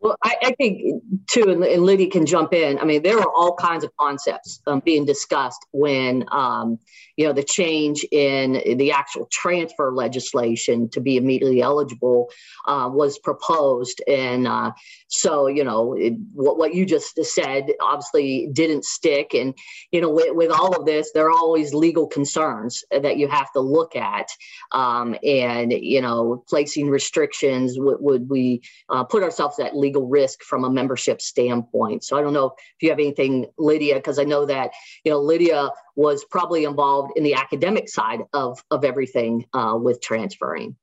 well, 0.00 0.16
I, 0.22 0.36
I, 0.42 0.52
think 0.52 1.02
too, 1.26 1.48
and, 1.48 1.64
and 1.64 1.82
Lydia 1.82 2.10
can 2.10 2.26
jump 2.26 2.52
in. 2.52 2.78
I 2.78 2.84
mean, 2.84 3.02
there 3.02 3.16
were 3.16 3.32
all 3.34 3.54
kinds 3.54 3.82
of 3.82 3.90
concepts 3.96 4.60
um, 4.66 4.82
being 4.84 5.06
discussed 5.06 5.64
when, 5.72 6.24
um, 6.30 6.78
you 7.16 7.26
know, 7.26 7.32
the 7.32 7.42
change 7.42 8.04
in 8.12 8.76
the 8.76 8.92
actual 8.92 9.26
transfer 9.32 9.94
legislation 9.94 10.90
to 10.90 11.00
be 11.00 11.16
immediately 11.16 11.62
eligible 11.62 12.30
uh, 12.66 12.90
was 12.92 13.18
proposed, 13.18 14.02
and 14.06 14.46
uh, 14.46 14.72
so 15.08 15.46
you 15.46 15.64
know, 15.64 15.94
it, 15.94 16.12
what 16.34 16.58
what 16.58 16.74
you 16.74 16.84
just 16.84 17.18
said 17.24 17.72
obviously 17.80 18.50
didn't 18.52 18.84
stick, 18.84 19.32
and 19.32 19.54
you 19.92 20.02
know, 20.02 20.10
with, 20.10 20.36
with 20.36 20.50
all 20.50 20.76
of 20.76 20.84
this, 20.84 21.12
there 21.14 21.26
are 21.26 21.32
always 21.32 21.72
legal 21.72 22.06
concerns 22.06 22.84
that 22.90 23.16
you 23.16 23.28
have 23.28 23.50
to 23.52 23.60
look 23.60 23.96
at, 23.96 24.28
um, 24.72 25.16
and 25.24 25.72
you 25.72 26.02
know, 26.02 26.44
placing 26.48 26.90
restrictions. 26.90 27.78
Would, 27.78 27.96
would 28.00 28.28
we 28.28 28.60
uh, 28.90 29.04
put 29.04 29.22
ourselves 29.22 29.58
at 29.58 29.74
legal 29.86 30.06
risk 30.08 30.42
from 30.42 30.64
a 30.64 30.70
membership 30.70 31.20
standpoint. 31.20 32.04
So 32.04 32.16
I 32.16 32.22
don't 32.22 32.32
know 32.32 32.46
if 32.46 32.82
you 32.82 32.90
have 32.90 32.98
anything, 32.98 33.46
Lydia, 33.58 33.94
because 33.96 34.18
I 34.18 34.24
know 34.24 34.44
that 34.46 34.70
you 35.04 35.10
know 35.12 35.20
Lydia 35.20 35.70
was 35.94 36.24
probably 36.24 36.64
involved 36.64 37.12
in 37.16 37.22
the 37.22 37.34
academic 37.34 37.88
side 37.88 38.20
of 38.32 38.62
of 38.70 38.84
everything 38.84 39.46
uh, 39.52 39.76
with 39.80 40.00
transferring. 40.00 40.76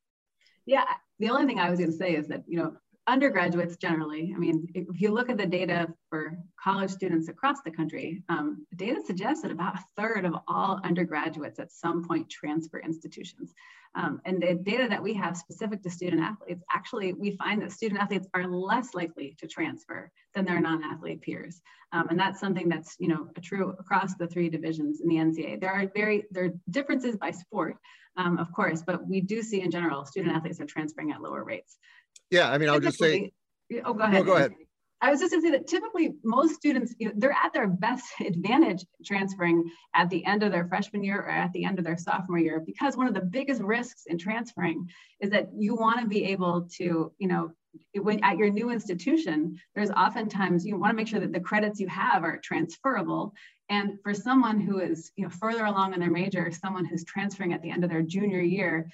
Yeah, 0.65 0.85
the 1.19 1.29
only 1.29 1.45
thing 1.45 1.59
I 1.59 1.69
was 1.69 1.79
going 1.79 1.91
to 1.91 1.97
say 1.97 2.15
is 2.15 2.27
that 2.29 2.43
you 2.47 2.57
know 2.59 2.71
undergraduates 3.07 3.75
generally, 3.75 4.33
I 4.35 4.39
mean, 4.39 4.67
if 4.73 5.01
you 5.01 5.11
look 5.11 5.29
at 5.29 5.37
the 5.37 5.45
data 5.45 5.87
for 6.09 6.37
college 6.61 6.89
students 6.89 7.27
across 7.27 7.57
the 7.61 7.71
country, 7.71 8.23
um, 8.29 8.65
data 8.75 9.01
suggests 9.05 9.41
that 9.41 9.51
about 9.51 9.75
a 9.75 9.83
third 9.97 10.25
of 10.25 10.35
all 10.47 10.79
undergraduates 10.83 11.59
at 11.59 11.71
some 11.71 12.07
point 12.07 12.29
transfer 12.29 12.79
institutions. 12.79 13.53
Um, 13.95 14.21
and 14.25 14.41
the 14.41 14.55
data 14.55 14.87
that 14.89 15.03
we 15.03 15.13
have 15.15 15.37
specific 15.37 15.83
to 15.83 15.89
student 15.89 16.21
athletes, 16.21 16.63
actually, 16.71 17.13
we 17.13 17.31
find 17.31 17.61
that 17.61 17.71
student 17.71 18.01
athletes 18.01 18.27
are 18.33 18.47
less 18.47 18.93
likely 18.93 19.35
to 19.39 19.47
transfer 19.47 20.09
than 20.33 20.45
their 20.45 20.61
non-athlete 20.61 21.21
peers. 21.21 21.61
Um, 21.91 22.07
and 22.09 22.19
that's 22.19 22.39
something 22.39 22.69
that's, 22.69 22.95
you 22.99 23.09
know, 23.09 23.27
true 23.41 23.75
across 23.79 24.15
the 24.15 24.27
three 24.27 24.49
divisions 24.49 25.01
in 25.01 25.09
the 25.09 25.17
NCAA. 25.17 25.59
There 25.59 25.71
are 25.71 25.91
very, 25.93 26.23
there 26.31 26.45
are 26.45 26.53
differences 26.69 27.17
by 27.17 27.31
sport, 27.31 27.77
um, 28.17 28.37
of 28.37 28.51
course, 28.51 28.81
but 28.85 29.07
we 29.07 29.21
do 29.21 29.41
see 29.41 29.61
in 29.61 29.71
general, 29.71 30.05
student 30.05 30.35
athletes 30.35 30.59
are 30.59 30.65
transferring 30.65 31.11
at 31.11 31.21
lower 31.21 31.43
rates. 31.43 31.77
Yeah, 32.33 32.49
I 32.49 32.57
mean, 32.57 32.67
I'll 32.67 32.79
just 32.79 32.97
say. 32.97 33.31
Oh, 33.85 33.93
go 33.93 34.03
ahead. 34.03 34.13
No, 34.13 34.23
go 34.23 34.35
ahead. 34.35 34.53
I 35.01 35.11
was 35.11 35.19
just 35.19 35.31
going 35.31 35.43
to 35.43 35.47
say 35.47 35.51
that 35.51 35.67
typically 35.67 36.13
most 36.23 36.55
students, 36.55 36.95
you 36.97 37.07
know, 37.07 37.13
they're 37.17 37.31
at 37.31 37.53
their 37.53 37.67
best 37.67 38.05
advantage 38.25 38.85
transferring 39.05 39.69
at 39.93 40.09
the 40.09 40.25
end 40.25 40.41
of 40.41 40.51
their 40.51 40.65
freshman 40.65 41.03
year 41.03 41.19
or 41.19 41.29
at 41.29 41.51
the 41.53 41.63
end 41.63 41.77
of 41.77 41.85
their 41.85 41.97
sophomore 41.97 42.39
year, 42.39 42.63
because 42.65 42.97
one 42.97 43.07
of 43.07 43.13
the 43.13 43.21
biggest 43.21 43.61
risks 43.61 44.05
in 44.07 44.17
transferring 44.17 44.89
is 45.19 45.29
that 45.29 45.49
you 45.55 45.75
want 45.75 45.99
to 45.99 46.07
be 46.07 46.23
able 46.25 46.67
to, 46.77 47.11
you 47.19 47.27
know, 47.27 47.51
when 48.01 48.23
at 48.23 48.37
your 48.37 48.49
new 48.49 48.71
institution, 48.71 49.59
there's 49.75 49.91
oftentimes 49.91 50.65
you 50.65 50.77
want 50.77 50.91
to 50.91 50.95
make 50.95 51.07
sure 51.07 51.19
that 51.19 51.33
the 51.33 51.39
credits 51.39 51.79
you 51.79 51.87
have 51.87 52.23
are 52.23 52.39
transferable. 52.43 53.33
And 53.69 53.99
for 54.01 54.13
someone 54.13 54.59
who 54.59 54.79
is, 54.79 55.11
you 55.17 55.23
know, 55.23 55.29
further 55.29 55.65
along 55.65 55.93
in 55.93 55.99
their 55.99 56.11
major, 56.11 56.51
someone 56.51 56.85
who's 56.85 57.03
transferring 57.03 57.53
at 57.53 57.61
the 57.61 57.69
end 57.69 57.83
of 57.83 57.91
their 57.91 58.01
junior 58.01 58.41
year, 58.41 58.89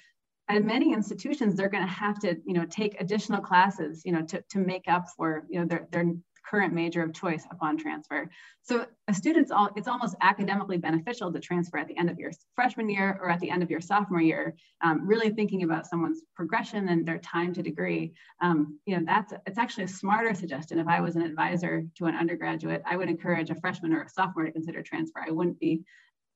at 0.56 0.64
many 0.64 0.92
institutions, 0.92 1.54
they're 1.54 1.68
going 1.68 1.86
to 1.86 1.92
have 1.92 2.18
to, 2.20 2.36
you 2.44 2.54
know, 2.54 2.66
take 2.66 3.00
additional 3.00 3.40
classes, 3.40 4.02
you 4.04 4.12
know, 4.12 4.22
to, 4.22 4.42
to 4.50 4.58
make 4.58 4.84
up 4.88 5.06
for, 5.16 5.44
you 5.48 5.60
know, 5.60 5.66
their, 5.66 5.86
their 5.90 6.04
current 6.50 6.74
major 6.74 7.02
of 7.02 7.14
choice 7.14 7.44
upon 7.52 7.78
transfer. 7.78 8.28
So 8.62 8.84
a 9.06 9.14
student's 9.14 9.52
all, 9.52 9.70
it's 9.76 9.86
almost 9.86 10.16
academically 10.20 10.78
beneficial 10.78 11.32
to 11.32 11.38
transfer 11.38 11.78
at 11.78 11.86
the 11.86 11.96
end 11.96 12.10
of 12.10 12.18
your 12.18 12.32
freshman 12.56 12.90
year 12.90 13.18
or 13.22 13.30
at 13.30 13.38
the 13.40 13.50
end 13.50 13.62
of 13.62 13.70
your 13.70 13.80
sophomore 13.80 14.20
year, 14.20 14.56
um, 14.80 15.06
really 15.06 15.30
thinking 15.30 15.62
about 15.62 15.86
someone's 15.86 16.22
progression 16.34 16.88
and 16.88 17.06
their 17.06 17.18
time 17.18 17.52
to 17.54 17.62
degree. 17.62 18.12
Um, 18.40 18.80
you 18.86 18.96
know, 18.96 19.04
that's, 19.06 19.32
it's 19.46 19.58
actually 19.58 19.84
a 19.84 19.88
smarter 19.88 20.34
suggestion. 20.34 20.80
If 20.80 20.88
I 20.88 21.00
was 21.00 21.14
an 21.14 21.22
advisor 21.22 21.84
to 21.98 22.06
an 22.06 22.16
undergraduate, 22.16 22.82
I 22.84 22.96
would 22.96 23.08
encourage 23.08 23.50
a 23.50 23.54
freshman 23.54 23.92
or 23.92 24.02
a 24.02 24.08
sophomore 24.08 24.46
to 24.46 24.52
consider 24.52 24.82
transfer. 24.82 25.22
I 25.24 25.30
wouldn't 25.30 25.60
be 25.60 25.84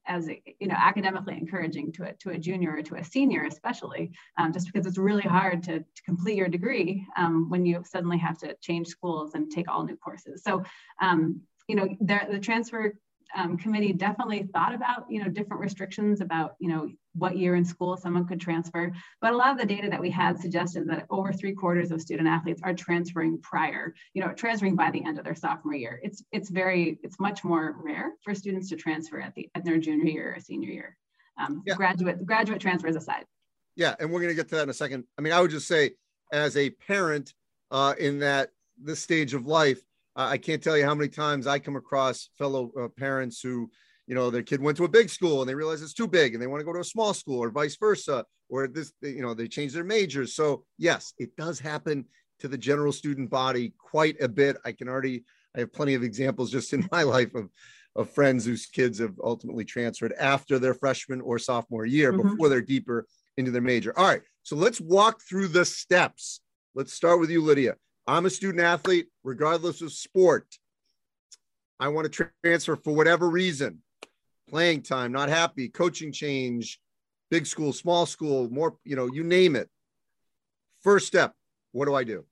as 0.07 0.29
you 0.61 0.69
know 0.69 0.75
academically 0.77 1.37
encouraging 1.37 1.93
to 1.93 2.05
a, 2.05 2.13
to 2.15 2.31
a 2.31 2.39
junior 2.39 2.77
or 2.77 2.83
to 2.83 2.97
a 2.97 3.05
senior 3.05 3.45
especially 3.45 4.11
um, 4.39 4.53
just 4.53 4.67
because 4.67 4.87
it's 4.87 4.99
really 4.99 5.23
hard 5.23 5.63
to, 5.63 5.79
to 5.81 6.03
complete 6.05 6.37
your 6.37 6.49
degree 6.49 7.07
um, 7.17 7.49
when 7.49 7.65
you 7.65 7.83
suddenly 7.85 8.19
have 8.19 8.39
to 8.39 8.55
change 8.61 8.87
schools 8.87 9.35
and 9.35 9.51
take 9.51 9.71
all 9.71 9.85
new 9.85 9.97
courses. 9.97 10.43
So 10.43 10.63
um, 11.01 11.41
you 11.69 11.77
know 11.77 11.89
the, 12.01 12.21
the 12.31 12.39
transfer 12.39 12.95
um, 13.35 13.57
committee 13.57 13.93
definitely 13.93 14.49
thought 14.53 14.75
about 14.75 15.07
you 15.09 15.23
know 15.23 15.29
different 15.29 15.61
restrictions 15.61 16.21
about 16.21 16.55
you 16.59 16.69
know 16.69 16.89
what 17.15 17.37
year 17.37 17.55
in 17.55 17.65
school 17.65 17.97
someone 17.97 18.27
could 18.27 18.41
transfer. 18.41 18.93
But 19.21 19.33
a 19.33 19.37
lot 19.37 19.53
of 19.53 19.59
the 19.59 19.67
data 19.67 19.89
that 19.91 20.01
we 20.01 20.11
had 20.11 20.39
suggested 20.39 20.89
that 20.89 21.07
over 21.11 21.33
three 21.33 21.53
quarters 21.53 21.91
of 21.91 22.01
student 22.01 22.29
athletes 22.29 22.61
are 22.65 22.75
transferring 22.75 23.41
prior 23.41 23.95
you 24.15 24.23
know 24.23 24.33
transferring 24.33 24.77
by 24.77 24.91
the 24.91 25.05
end 25.05 25.19
of 25.19 25.25
their 25.25 25.35
sophomore 25.35 25.75
year. 25.75 26.01
It's 26.03 26.25
it's 26.33 26.51
very 26.51 26.99
it's 27.03 27.19
much 27.21 27.45
more 27.45 27.77
rare 27.83 28.13
for 28.23 28.35
students 28.35 28.69
to 28.71 28.77
transfer 28.77 29.21
at 29.21 29.35
the 29.35 29.49
at 29.55 29.65
their 29.65 29.79
junior 29.79 30.07
year 30.07 30.35
or 30.37 30.41
senior 30.41 30.71
year. 30.71 30.97
Um, 31.39 31.63
yeah. 31.67 31.75
graduate 31.75 32.25
graduate 32.25 32.61
transfers 32.61 32.97
aside. 32.97 33.25
Yeah 33.77 33.95
and 33.99 34.11
we're 34.11 34.21
going 34.21 34.31
to 34.31 34.37
get 34.37 34.49
to 34.49 34.57
that 34.57 34.65
in 34.65 34.71
a 34.71 34.75
second. 34.75 35.05
I 35.19 35.23
mean 35.23 35.33
i 35.33 35.41
would 35.41 35.51
just 35.51 35.67
say 35.67 35.93
as 36.33 36.57
a 36.57 36.71
parent 36.71 37.35
uh, 37.71 37.95
in 37.99 38.19
that 38.21 38.51
this 38.81 39.01
stage 39.01 39.35
of 39.35 39.47
life 39.47 39.83
I 40.17 40.39
can't 40.39 40.63
tell 40.63 40.77
you 40.77 40.85
how 40.85 40.95
many 40.95 41.09
times 41.09 41.47
I 41.47 41.59
come 41.59 41.77
across 41.77 42.31
fellow 42.39 42.71
uh, 42.81 42.89
parents 42.89 43.41
who, 43.41 43.71
you 44.07 44.15
know, 44.15 44.31
their 44.31 44.43
kid 44.43 44.61
went 44.61 44.77
to 44.77 44.85
a 44.85 44.89
big 44.89 45.11
school 45.11 45.41
and 45.41 45.49
they 45.49 45.55
realize 45.55 45.83
it's 45.83 45.95
too 45.95 46.07
big 46.07 46.35
and 46.35 46.43
they 46.43 46.47
want 46.47 46.61
to 46.61 46.65
go 46.65 46.73
to 46.73 46.81
a 46.81 46.85
small 46.85 47.15
school 47.15 47.43
or 47.43 47.51
vice 47.51 47.77
versa, 47.77 48.25
or 48.49 48.69
this, 48.69 48.93
you 49.03 49.23
know, 49.23 49.35
they 49.35 49.49
change 49.49 49.73
their 49.73 49.85
majors. 49.85 50.35
So, 50.35 50.65
yes, 50.79 51.15
it 51.19 51.37
does 51.37 51.59
happen 51.59 52.05
to 52.41 52.49
the 52.49 52.59
general 52.59 52.93
student 52.93 53.31
body 53.31 53.73
quite 53.79 54.21
a 54.21 54.29
bit. 54.29 54.57
I 54.65 54.73
can 54.73 54.89
already, 54.89 55.25
I 55.57 55.61
have 55.61 55.73
plenty 55.73 55.95
of 55.95 56.03
examples 56.03 56.51
just 56.51 56.73
in 56.73 56.89
my 56.93 57.03
life 57.03 57.35
of, 57.35 57.51
of 57.97 58.11
friends 58.11 58.45
whose 58.45 58.67
kids 58.67 58.99
have 59.01 59.15
ultimately 59.23 59.65
transferred 59.65 60.13
after 60.13 60.59
their 60.59 60.75
freshman 60.75 61.21
or 61.21 61.39
sophomore 61.39 61.87
year 61.87 62.13
mm-hmm. 62.13 62.31
before 62.31 62.49
they're 62.49 62.61
deeper 62.61 63.07
into 63.37 63.51
their 63.51 63.63
major. 63.63 63.99
All 63.99 64.07
right, 64.07 64.23
so 64.43 64.55
let's 64.55 64.81
walk 64.81 65.23
through 65.23 65.49
the 65.49 65.65
steps. 65.65 66.41
Let's 66.75 66.93
start 66.93 67.21
with 67.21 67.31
you, 67.31 67.43
Lydia. 67.43 67.77
I'm 68.07 68.27
a 68.27 68.31
student 68.31 68.63
athlete, 68.63 69.07
regardless 69.23 69.81
of 69.81 69.93
sport. 69.93 70.47
I 71.81 71.89
want 71.89 72.13
to 72.13 72.29
transfer 72.45 72.77
for 72.77 72.95
whatever 72.95 73.29
reason 73.29 73.83
playing 74.49 74.83
time, 74.83 75.11
not 75.11 75.29
happy, 75.29 75.69
coaching 75.69 76.13
change, 76.13 76.79
big 77.31 77.47
school, 77.47 77.73
small 77.73 78.07
school, 78.07 78.49
more, 78.51 78.77
you 78.85 78.95
know, 78.95 79.07
you 79.07 79.25
name 79.25 79.57
it. 79.57 79.69
First 80.83 81.07
step, 81.07 81.33
what 81.73 81.87
do 81.87 81.95
I 81.95 82.05
do? 82.05 82.25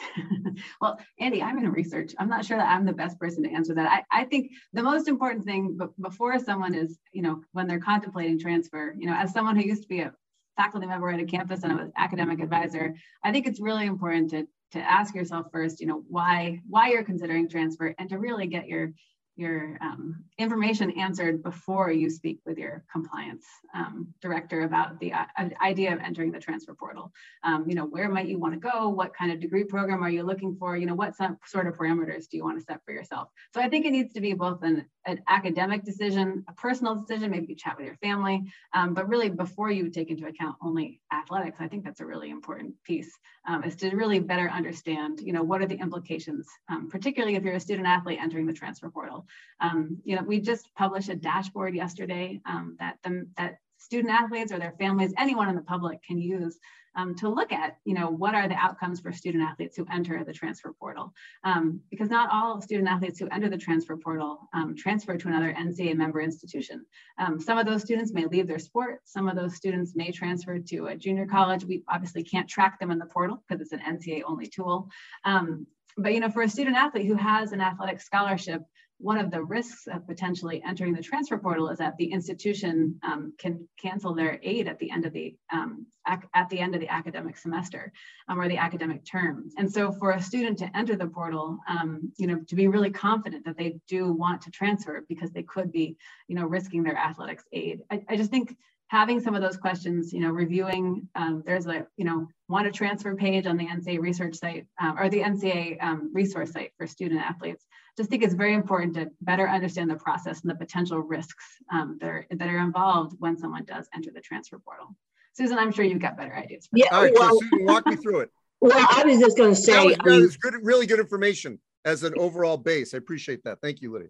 well, 0.80 0.98
Andy, 1.20 1.42
I'm 1.42 1.58
in 1.58 1.70
research. 1.70 2.12
I'm 2.18 2.28
not 2.28 2.44
sure 2.44 2.58
that 2.58 2.68
I'm 2.68 2.84
the 2.84 2.92
best 2.92 3.18
person 3.18 3.44
to 3.44 3.50
answer 3.50 3.74
that. 3.74 4.04
I, 4.10 4.22
I 4.22 4.24
think 4.24 4.50
the 4.72 4.82
most 4.82 5.06
important 5.06 5.44
thing 5.44 5.78
b- 5.78 5.86
before 6.00 6.38
someone 6.40 6.74
is, 6.74 6.98
you 7.12 7.22
know, 7.22 7.40
when 7.52 7.68
they're 7.68 7.78
contemplating 7.78 8.38
transfer, 8.38 8.94
you 8.98 9.06
know, 9.06 9.14
as 9.14 9.32
someone 9.32 9.56
who 9.56 9.62
used 9.62 9.82
to 9.82 9.88
be 9.88 10.00
a 10.00 10.12
faculty 10.56 10.86
member 10.86 11.08
at 11.10 11.20
a 11.20 11.24
campus 11.24 11.62
and 11.62 11.78
an 11.78 11.92
academic 11.96 12.40
advisor, 12.40 12.94
I 13.22 13.32
think 13.32 13.46
it's 13.46 13.60
really 13.60 13.86
important 13.86 14.30
to 14.30 14.46
to 14.72 14.78
ask 14.78 15.14
yourself 15.14 15.46
first, 15.52 15.80
you 15.80 15.86
know, 15.86 16.02
why 16.08 16.60
why 16.68 16.88
you're 16.88 17.04
considering 17.04 17.48
transfer, 17.48 17.94
and 17.98 18.08
to 18.08 18.18
really 18.18 18.46
get 18.46 18.66
your 18.66 18.92
your 19.36 19.76
um, 19.80 20.24
information 20.38 20.92
answered 20.92 21.42
before 21.42 21.90
you 21.90 22.08
speak 22.08 22.38
with 22.46 22.56
your 22.56 22.84
compliance 22.90 23.44
um, 23.74 24.06
director 24.22 24.62
about 24.62 25.00
the 25.00 25.12
uh, 25.12 25.24
idea 25.62 25.92
of 25.92 25.98
entering 25.98 26.30
the 26.30 26.38
transfer 26.38 26.74
portal. 26.74 27.12
Um, 27.42 27.64
you 27.68 27.74
know, 27.74 27.84
where 27.84 28.08
might 28.08 28.28
you 28.28 28.38
want 28.38 28.54
to 28.54 28.60
go? 28.60 28.88
What 28.88 29.14
kind 29.14 29.32
of 29.32 29.40
degree 29.40 29.64
program 29.64 30.04
are 30.04 30.10
you 30.10 30.22
looking 30.22 30.56
for? 30.56 30.76
You 30.76 30.86
know, 30.86 30.94
what 30.94 31.16
sort 31.16 31.66
of 31.66 31.74
parameters 31.74 32.28
do 32.28 32.36
you 32.36 32.44
want 32.44 32.58
to 32.58 32.64
set 32.64 32.84
for 32.84 32.92
yourself? 32.92 33.28
So 33.52 33.60
I 33.60 33.68
think 33.68 33.86
it 33.86 33.90
needs 33.90 34.12
to 34.14 34.20
be 34.20 34.34
both 34.34 34.62
an, 34.62 34.86
an 35.06 35.20
academic 35.28 35.84
decision, 35.84 36.44
a 36.48 36.52
personal 36.54 36.94
decision, 36.94 37.30
maybe 37.30 37.46
you 37.48 37.54
chat 37.54 37.76
with 37.76 37.86
your 37.86 37.96
family, 37.96 38.42
um, 38.72 38.94
but 38.94 39.08
really 39.08 39.28
before 39.28 39.70
you 39.70 39.90
take 39.90 40.10
into 40.10 40.26
account 40.26 40.56
only 40.62 41.00
athletics, 41.12 41.58
I 41.60 41.68
think 41.68 41.84
that's 41.84 42.00
a 42.00 42.06
really 42.06 42.30
important 42.30 42.74
piece 42.84 43.10
um, 43.46 43.64
is 43.64 43.76
to 43.76 43.94
really 43.94 44.18
better 44.18 44.48
understand, 44.48 45.20
you 45.20 45.32
know, 45.32 45.42
what 45.42 45.60
are 45.60 45.66
the 45.66 45.78
implications, 45.78 46.46
um, 46.68 46.88
particularly 46.88 47.36
if 47.36 47.42
you're 47.42 47.54
a 47.54 47.60
student 47.60 47.86
athlete 47.86 48.18
entering 48.20 48.46
the 48.46 48.52
transfer 48.52 48.90
portal. 48.90 49.26
Um, 49.60 49.98
you 50.04 50.16
know, 50.16 50.22
we 50.22 50.40
just 50.40 50.74
published 50.74 51.08
a 51.08 51.16
dashboard 51.16 51.74
yesterday 51.74 52.40
um, 52.46 52.76
that 52.78 52.96
the, 53.04 53.26
that 53.36 53.58
student 53.84 54.12
athletes 54.12 54.52
or 54.52 54.58
their 54.58 54.74
families, 54.78 55.12
anyone 55.18 55.48
in 55.48 55.54
the 55.54 55.62
public 55.62 56.02
can 56.02 56.18
use 56.18 56.58
um, 56.96 57.14
to 57.16 57.28
look 57.28 57.52
at, 57.52 57.78
you 57.84 57.94
know, 57.94 58.08
what 58.08 58.34
are 58.34 58.48
the 58.48 58.54
outcomes 58.54 59.00
for 59.00 59.12
student 59.12 59.42
athletes 59.42 59.76
who 59.76 59.84
enter 59.92 60.22
the 60.24 60.32
transfer 60.32 60.72
portal? 60.72 61.12
Um, 61.42 61.80
because 61.90 62.08
not 62.08 62.30
all 62.32 62.60
student 62.60 62.88
athletes 62.88 63.18
who 63.18 63.28
enter 63.30 63.48
the 63.48 63.58
transfer 63.58 63.96
portal 63.96 64.48
um, 64.52 64.74
transfer 64.76 65.16
to 65.16 65.28
another 65.28 65.52
NCAA 65.52 65.96
member 65.96 66.20
institution. 66.20 66.86
Um, 67.18 67.40
some 67.40 67.58
of 67.58 67.66
those 67.66 67.82
students 67.82 68.12
may 68.12 68.26
leave 68.26 68.46
their 68.46 68.58
sport. 68.58 69.00
Some 69.04 69.28
of 69.28 69.36
those 69.36 69.56
students 69.56 69.96
may 69.96 70.12
transfer 70.12 70.58
to 70.58 70.86
a 70.86 70.96
junior 70.96 71.26
college. 71.26 71.64
We 71.64 71.82
obviously 71.88 72.22
can't 72.22 72.48
track 72.48 72.78
them 72.78 72.90
in 72.90 72.98
the 72.98 73.06
portal 73.06 73.42
because 73.48 73.60
it's 73.60 73.72
an 73.72 73.80
NCAA 73.80 74.22
only 74.26 74.46
tool. 74.46 74.88
Um, 75.24 75.66
but 75.96 76.12
you 76.12 76.20
know, 76.20 76.30
for 76.30 76.42
a 76.42 76.48
student 76.48 76.76
athlete 76.76 77.06
who 77.06 77.16
has 77.16 77.52
an 77.52 77.60
athletic 77.60 78.00
scholarship, 78.00 78.62
one 78.98 79.18
of 79.18 79.30
the 79.30 79.42
risks 79.42 79.86
of 79.86 80.06
potentially 80.06 80.62
entering 80.66 80.94
the 80.94 81.02
transfer 81.02 81.36
portal 81.36 81.68
is 81.68 81.78
that 81.78 81.96
the 81.96 82.10
institution 82.12 82.98
um, 83.02 83.32
can 83.38 83.66
cancel 83.78 84.14
their 84.14 84.38
aid 84.42 84.68
at 84.68 84.78
the 84.78 84.90
end 84.90 85.04
of 85.04 85.12
the 85.12 85.34
um, 85.52 85.86
at 86.06 86.48
the 86.50 86.60
end 86.60 86.74
of 86.74 86.80
the 86.80 86.88
academic 86.88 87.36
semester 87.36 87.90
um, 88.28 88.38
or 88.38 88.46
the 88.46 88.58
academic 88.58 89.04
term. 89.04 89.48
And 89.56 89.70
so, 89.70 89.90
for 89.90 90.12
a 90.12 90.22
student 90.22 90.58
to 90.58 90.76
enter 90.76 90.96
the 90.96 91.06
portal, 91.06 91.58
um, 91.66 92.12
you 92.18 92.26
know, 92.26 92.40
to 92.46 92.54
be 92.54 92.68
really 92.68 92.90
confident 92.90 93.44
that 93.46 93.56
they 93.56 93.78
do 93.88 94.12
want 94.12 94.42
to 94.42 94.50
transfer 94.50 95.04
because 95.08 95.30
they 95.30 95.42
could 95.42 95.72
be, 95.72 95.96
you 96.28 96.36
know, 96.36 96.44
risking 96.46 96.82
their 96.82 96.96
athletics 96.96 97.44
aid. 97.52 97.80
I, 97.90 98.02
I 98.08 98.16
just 98.16 98.30
think 98.30 98.56
having 98.88 99.20
some 99.20 99.34
of 99.34 99.42
those 99.42 99.56
questions, 99.56 100.12
you 100.12 100.20
know, 100.20 100.30
reviewing, 100.30 101.08
um, 101.14 101.42
there's 101.46 101.66
a, 101.66 101.86
you 101.96 102.04
know, 102.04 102.28
want 102.48 102.66
to 102.66 102.72
transfer 102.72 103.14
page 103.14 103.46
on 103.46 103.56
the 103.56 103.66
NCAA 103.66 103.98
research 103.98 104.36
site 104.36 104.66
um, 104.80 104.98
or 104.98 105.08
the 105.08 105.20
NCAA 105.20 105.82
um, 105.82 106.10
resource 106.12 106.52
site 106.52 106.72
for 106.76 106.86
student 106.86 107.20
athletes. 107.20 107.64
Just 107.96 108.10
think 108.10 108.22
it's 108.22 108.34
very 108.34 108.54
important 108.54 108.94
to 108.94 109.10
better 109.20 109.48
understand 109.48 109.90
the 109.90 109.96
process 109.96 110.42
and 110.42 110.50
the 110.50 110.54
potential 110.54 110.98
risks 110.98 111.44
um, 111.72 111.98
that, 112.00 112.08
are, 112.08 112.26
that 112.30 112.48
are 112.48 112.58
involved 112.58 113.16
when 113.18 113.38
someone 113.38 113.64
does 113.64 113.88
enter 113.94 114.10
the 114.14 114.20
transfer 114.20 114.58
portal. 114.58 114.94
Susan, 115.32 115.58
I'm 115.58 115.72
sure 115.72 115.84
you've 115.84 116.00
got 116.02 116.16
better 116.16 116.36
ideas. 116.36 116.68
yeah, 116.72 116.86
All 116.92 117.02
right, 117.02 117.12
well, 117.14 117.30
so 117.30 117.40
Susan, 117.50 117.66
walk 117.66 117.86
me 117.86 117.96
through 117.96 118.20
it. 118.20 118.30
Well, 118.60 118.72
I 118.78 119.04
was 119.04 119.18
just 119.18 119.36
going 119.36 119.54
to 119.54 119.60
say, 119.60 119.72
that 119.72 119.84
was, 119.84 119.96
that 119.96 120.20
was 120.20 120.36
good, 120.38 120.54
really 120.62 120.86
good 120.86 120.98
information 120.98 121.60
as 121.84 122.02
an 122.02 122.14
overall 122.16 122.56
base. 122.56 122.94
I 122.94 122.96
appreciate 122.96 123.44
that. 123.44 123.58
Thank 123.60 123.82
you, 123.82 123.92
Lydia 123.92 124.08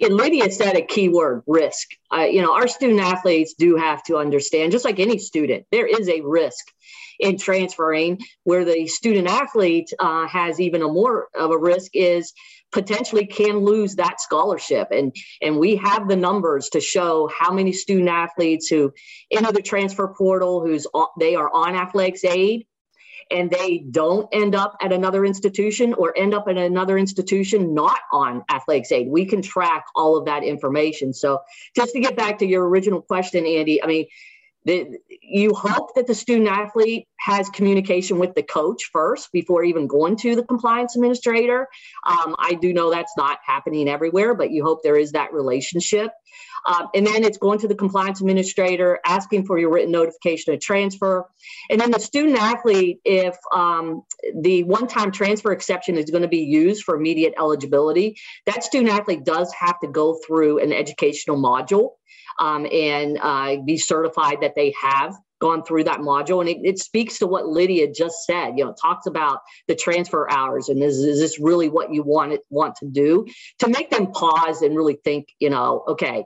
and 0.00 0.16
Lydia 0.16 0.50
said 0.50 0.76
a 0.76 0.82
key 0.82 1.08
word 1.08 1.42
risk. 1.46 1.88
Uh, 2.12 2.22
you 2.22 2.42
know, 2.42 2.54
our 2.54 2.68
student 2.68 3.00
athletes 3.00 3.54
do 3.54 3.76
have 3.76 4.02
to 4.04 4.16
understand, 4.16 4.72
just 4.72 4.84
like 4.84 4.98
any 4.98 5.18
student, 5.18 5.66
there 5.70 5.86
is 5.86 6.08
a 6.08 6.20
risk 6.22 6.64
in 7.18 7.38
transferring. 7.38 8.18
Where 8.44 8.64
the 8.64 8.86
student 8.86 9.28
athlete 9.28 9.92
uh, 9.98 10.26
has 10.26 10.60
even 10.60 10.82
a 10.82 10.88
more 10.88 11.28
of 11.34 11.50
a 11.50 11.58
risk 11.58 11.92
is 11.94 12.32
potentially 12.72 13.26
can 13.26 13.58
lose 13.58 13.96
that 13.96 14.20
scholarship. 14.20 14.88
And, 14.90 15.14
and 15.42 15.58
we 15.58 15.76
have 15.76 16.08
the 16.08 16.16
numbers 16.16 16.68
to 16.70 16.80
show 16.80 17.28
how 17.36 17.52
many 17.52 17.72
student 17.72 18.08
athletes 18.08 18.68
who 18.68 18.92
enter 19.30 19.52
the 19.52 19.62
transfer 19.62 20.14
portal, 20.16 20.64
who's 20.64 20.86
they 21.18 21.34
are 21.34 21.50
on 21.52 21.74
athletics 21.74 22.24
aid, 22.24 22.66
and 23.30 23.50
they 23.50 23.78
don't 23.90 24.28
end 24.32 24.54
up 24.54 24.76
at 24.80 24.92
another 24.92 25.24
institution 25.24 25.94
or 25.94 26.16
end 26.16 26.34
up 26.34 26.48
at 26.48 26.56
another 26.56 26.98
institution 26.98 27.74
not 27.74 28.00
on 28.12 28.44
athletics 28.50 28.90
aid. 28.92 29.08
We 29.08 29.24
can 29.24 29.42
track 29.42 29.84
all 29.94 30.16
of 30.16 30.24
that 30.26 30.42
information. 30.42 31.12
So 31.12 31.40
just 31.74 31.92
to 31.92 32.00
get 32.00 32.16
back 32.16 32.38
to 32.38 32.46
your 32.46 32.68
original 32.68 33.00
question, 33.00 33.46
Andy, 33.46 33.82
I 33.82 33.86
mean, 33.86 34.06
the, 34.64 34.98
you 35.22 35.54
hope 35.54 35.94
that 35.94 36.06
the 36.06 36.14
student 36.14 36.48
athlete 36.48 37.08
has 37.20 37.48
communication 37.50 38.18
with 38.18 38.34
the 38.34 38.42
coach 38.42 38.90
first 38.92 39.30
before 39.32 39.62
even 39.62 39.86
going 39.86 40.16
to 40.16 40.34
the 40.34 40.44
compliance 40.44 40.96
administrator. 40.96 41.68
Um, 42.04 42.34
I 42.38 42.54
do 42.54 42.72
know 42.72 42.90
that's 42.90 43.12
not 43.16 43.38
happening 43.44 43.88
everywhere, 43.88 44.34
but 44.34 44.50
you 44.50 44.64
hope 44.64 44.82
there 44.82 44.98
is 44.98 45.12
that 45.12 45.32
relationship. 45.32 46.10
Um, 46.66 46.88
and 46.94 47.06
then 47.06 47.24
it's 47.24 47.38
going 47.38 47.58
to 47.60 47.68
the 47.68 47.74
compliance 47.74 48.20
administrator, 48.20 49.00
asking 49.04 49.46
for 49.46 49.58
your 49.58 49.70
written 49.70 49.92
notification 49.92 50.52
of 50.52 50.60
transfer. 50.60 51.26
And 51.70 51.80
then 51.80 51.90
the 51.90 51.98
student 51.98 52.38
athlete, 52.38 53.00
if 53.04 53.36
um, 53.52 54.02
the 54.34 54.64
one 54.64 54.86
time 54.86 55.10
transfer 55.10 55.52
exception 55.52 55.96
is 55.96 56.10
going 56.10 56.22
to 56.22 56.28
be 56.28 56.44
used 56.44 56.84
for 56.84 56.94
immediate 56.96 57.34
eligibility, 57.38 58.16
that 58.46 58.64
student 58.64 58.92
athlete 58.92 59.24
does 59.24 59.52
have 59.58 59.80
to 59.80 59.88
go 59.88 60.18
through 60.26 60.58
an 60.58 60.72
educational 60.72 61.36
module 61.36 61.92
um, 62.38 62.66
and 62.70 63.18
uh, 63.20 63.56
be 63.64 63.78
certified 63.78 64.38
that 64.42 64.54
they 64.54 64.74
have 64.80 65.14
gone 65.40 65.64
through 65.64 65.84
that 65.84 66.00
module. 66.00 66.40
And 66.40 66.48
it, 66.48 66.58
it, 66.62 66.78
speaks 66.78 67.18
to 67.18 67.26
what 67.26 67.46
lydia 67.46 67.92
just 67.92 68.24
said 68.24 68.52
you 68.56 68.64
know 68.64 68.70
it 68.70 68.78
talks 68.80 69.06
about 69.06 69.40
the 69.68 69.74
transfer 69.74 70.30
hours 70.30 70.68
and 70.68 70.82
is, 70.82 70.98
is 70.98 71.20
this 71.20 71.38
really 71.38 71.68
what 71.68 71.92
you 71.92 72.02
want 72.02 72.32
it, 72.32 72.40
want 72.50 72.76
to 72.76 72.86
do? 72.86 73.26
To 73.60 73.68
make 73.68 73.90
them 73.90 74.12
pause 74.12 74.62
and 74.62 74.76
really 74.76 74.98
think 75.04 75.28
you 75.38 75.50
know 75.50 75.84
okay 75.88 76.24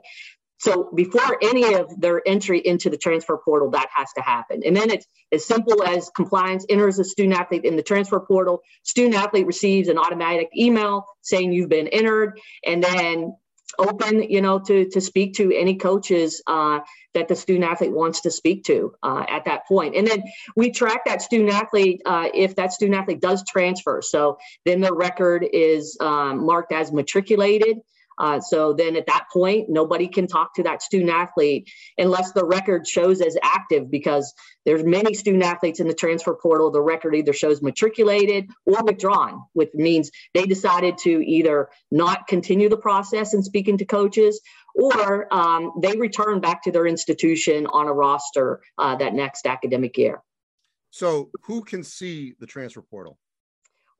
so 0.57 0.89
before 0.95 1.37
any 1.43 1.75
of 1.75 1.99
their 1.99 2.21
entry 2.25 2.59
into 2.59 2.89
the 2.89 2.97
transfer 2.97 3.37
portal 3.37 3.69
that 3.71 3.87
has 3.93 4.07
to 4.13 4.21
happen. 4.21 4.61
And 4.65 4.75
then 4.75 4.89
it's 4.89 5.05
as 5.31 5.45
simple 5.45 5.83
as 5.83 6.09
compliance 6.09 6.65
enters 6.69 6.97
a 6.97 7.03
student 7.03 7.37
athlete 7.37 7.65
in 7.65 7.75
the 7.75 7.83
transfer 7.83 8.19
portal. 8.19 8.61
Student 8.83 9.15
athlete 9.15 9.45
receives 9.45 9.89
an 9.89 9.97
automatic 9.97 10.49
email 10.57 11.05
saying 11.21 11.51
you've 11.51 11.69
been 11.69 11.87
entered. 11.89 12.39
And 12.65 12.83
then 12.83 13.35
open, 13.79 14.23
you 14.23 14.41
know, 14.41 14.59
to 14.59 14.89
to 14.89 15.01
speak 15.01 15.33
to 15.35 15.51
any 15.53 15.75
coaches 15.75 16.41
uh, 16.47 16.79
that 17.13 17.27
the 17.27 17.35
student 17.35 17.65
athlete 17.65 17.91
wants 17.91 18.21
to 18.21 18.31
speak 18.31 18.63
to 18.65 18.93
uh, 19.03 19.25
at 19.27 19.45
that. 19.45 19.63
And 19.69 20.07
then 20.07 20.23
we 20.55 20.71
track 20.71 21.05
that 21.05 21.21
student 21.21 21.51
athlete 21.51 22.01
uh, 22.05 22.29
if 22.33 22.55
that 22.55 22.73
student 22.73 22.97
athlete 22.97 23.21
does 23.21 23.43
transfer. 23.47 24.01
So 24.01 24.37
then 24.65 24.81
the 24.81 24.93
record 24.93 25.45
is 25.51 25.97
um, 25.99 26.45
marked 26.45 26.71
as 26.71 26.91
matriculated. 26.91 27.79
Uh, 28.17 28.39
so 28.39 28.73
then 28.73 28.95
at 28.95 29.07
that 29.07 29.25
point, 29.31 29.69
nobody 29.69 30.07
can 30.07 30.27
talk 30.27 30.55
to 30.55 30.63
that 30.63 30.81
student 30.81 31.11
athlete 31.11 31.69
unless 31.97 32.31
the 32.31 32.45
record 32.45 32.87
shows 32.87 33.21
as 33.21 33.37
active 33.43 33.89
because 33.91 34.33
there's 34.65 34.83
many 34.83 35.13
student 35.13 35.43
athletes 35.43 35.79
in 35.79 35.87
the 35.87 35.93
transfer 35.93 36.33
portal. 36.33 36.71
The 36.71 36.81
record 36.81 37.15
either 37.15 37.33
shows 37.33 37.61
matriculated 37.61 38.49
or 38.65 38.83
withdrawn, 38.83 39.43
which 39.53 39.69
means 39.73 40.11
they 40.33 40.45
decided 40.45 40.97
to 40.99 41.25
either 41.25 41.69
not 41.91 42.27
continue 42.27 42.69
the 42.69 42.77
process 42.77 43.33
and 43.33 43.43
speaking 43.43 43.77
to 43.79 43.85
coaches 43.85 44.41
or 44.75 45.33
um, 45.33 45.71
they 45.81 45.95
return 45.97 46.41
back 46.41 46.63
to 46.63 46.71
their 46.71 46.85
institution 46.85 47.65
on 47.67 47.87
a 47.87 47.93
roster 47.93 48.61
uh, 48.77 48.95
that 48.97 49.13
next 49.13 49.45
academic 49.45 49.97
year. 49.97 50.21
So 50.91 51.29
who 51.43 51.63
can 51.63 51.83
see 51.83 52.35
the 52.39 52.45
transfer 52.45 52.81
portal? 52.81 53.17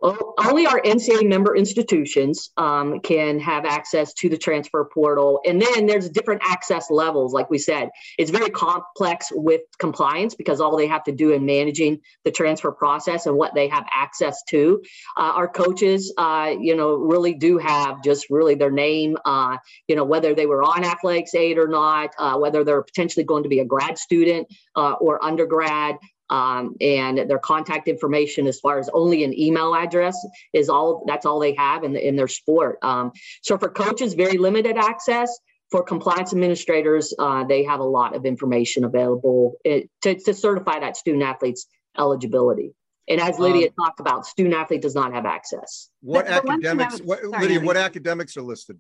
Only 0.02 0.66
our 0.66 0.82
NCAA 0.82 1.28
member 1.28 1.56
institutions 1.56 2.52
um, 2.58 3.00
can 3.00 3.40
have 3.40 3.66
access 3.66 4.14
to 4.16 4.30
the 4.30 4.38
transfer 4.38 4.88
portal. 4.94 5.40
And 5.46 5.62
then 5.62 5.86
there's 5.86 6.10
different 6.10 6.42
access 6.44 6.92
levels. 6.92 7.34
Like 7.34 7.50
we 7.50 7.58
said, 7.58 7.90
it's 8.18 8.30
very 8.30 8.50
complex 8.50 9.32
with 9.32 9.62
compliance 9.80 10.36
because 10.36 10.60
all 10.60 10.76
they 10.78 10.88
have 10.88 11.04
to 11.06 11.12
do 11.12 11.32
in 11.32 11.46
managing 11.46 12.02
the 12.24 12.32
transfer 12.32 12.72
process 12.72 13.26
and 13.26 13.36
what 13.36 13.56
they 13.56 13.68
have 13.70 13.86
access 13.94 14.44
to. 14.50 14.82
Uh, 15.18 15.32
our 15.36 15.48
coaches, 15.48 16.14
uh, 16.18 16.54
you 16.60 16.76
know, 16.76 16.96
really 16.96 17.34
do 17.34 17.58
have 17.58 18.04
just 18.04 18.30
really 18.30 18.56
their 18.56 18.72
name, 18.72 19.18
uh, 19.26 19.58
you 19.88 19.96
know, 19.96 20.04
whether 20.04 20.36
they 20.36 20.46
were 20.46 20.64
on 20.64 20.84
athletics 20.84 21.34
aid 21.34 21.58
or 21.58 21.68
not, 21.68 22.12
uh, 22.20 22.38
whether 22.38 22.64
they're 22.64 22.84
potentially 22.84 23.24
going 23.24 23.44
to 23.44 23.50
be 23.50 23.60
a 23.60 23.66
grad 23.66 23.98
student 23.98 24.48
uh, 24.76 24.94
or 24.94 25.24
undergrad, 25.24 25.96
um, 26.30 26.76
and 26.82 27.30
their 27.30 27.40
contact 27.40 27.88
information 27.88 28.48
as 28.48 28.60
far 28.60 28.80
as 28.80 28.90
only 28.94 29.24
an 29.24 29.38
email 29.38 29.76
address 29.76 30.18
is 30.54 30.70
all 30.70 31.04
that's 31.08 31.26
all 31.26 31.40
they 31.40 31.56
have 31.56 31.84
in, 31.84 31.94
the, 31.94 32.08
in 32.08 32.16
their 32.16 32.28
sport 32.28 32.78
um, 32.82 33.12
so 33.42 33.58
for 33.58 33.70
coaches 33.70 34.14
very 34.14 34.38
limited 34.38 34.78
access 34.78 35.38
for 35.72 35.84
compliance 35.84 36.32
administrators 36.32 37.14
uh, 37.20 37.44
they 37.44 37.64
have 37.64 37.80
a 37.80 37.84
lot 37.84 38.16
of 38.16 38.26
information 38.26 38.84
available 38.84 39.56
eh, 39.66 39.82
to, 40.02 40.16
to 40.16 40.34
certify 40.34 40.80
that 40.80 40.98
student 40.98 41.24
athlete's 41.24 41.68
eligibility 41.98 42.74
and 43.08 43.22
as 43.22 43.38
Lydia 43.38 43.68
um, 43.68 43.86
talked 43.86 44.00
about, 44.00 44.26
student 44.26 44.56
athlete 44.56 44.82
does 44.82 44.96
not 44.96 45.14
have 45.14 45.26
access. 45.26 45.90
What 46.02 46.26
the, 46.26 46.32
the 46.32 46.52
academics? 46.52 47.00
What, 47.00 47.22
sorry, 47.22 47.40
Lydia, 47.40 47.60
what 47.60 47.78
academics 47.78 48.36
are 48.36 48.42
listed? 48.42 48.80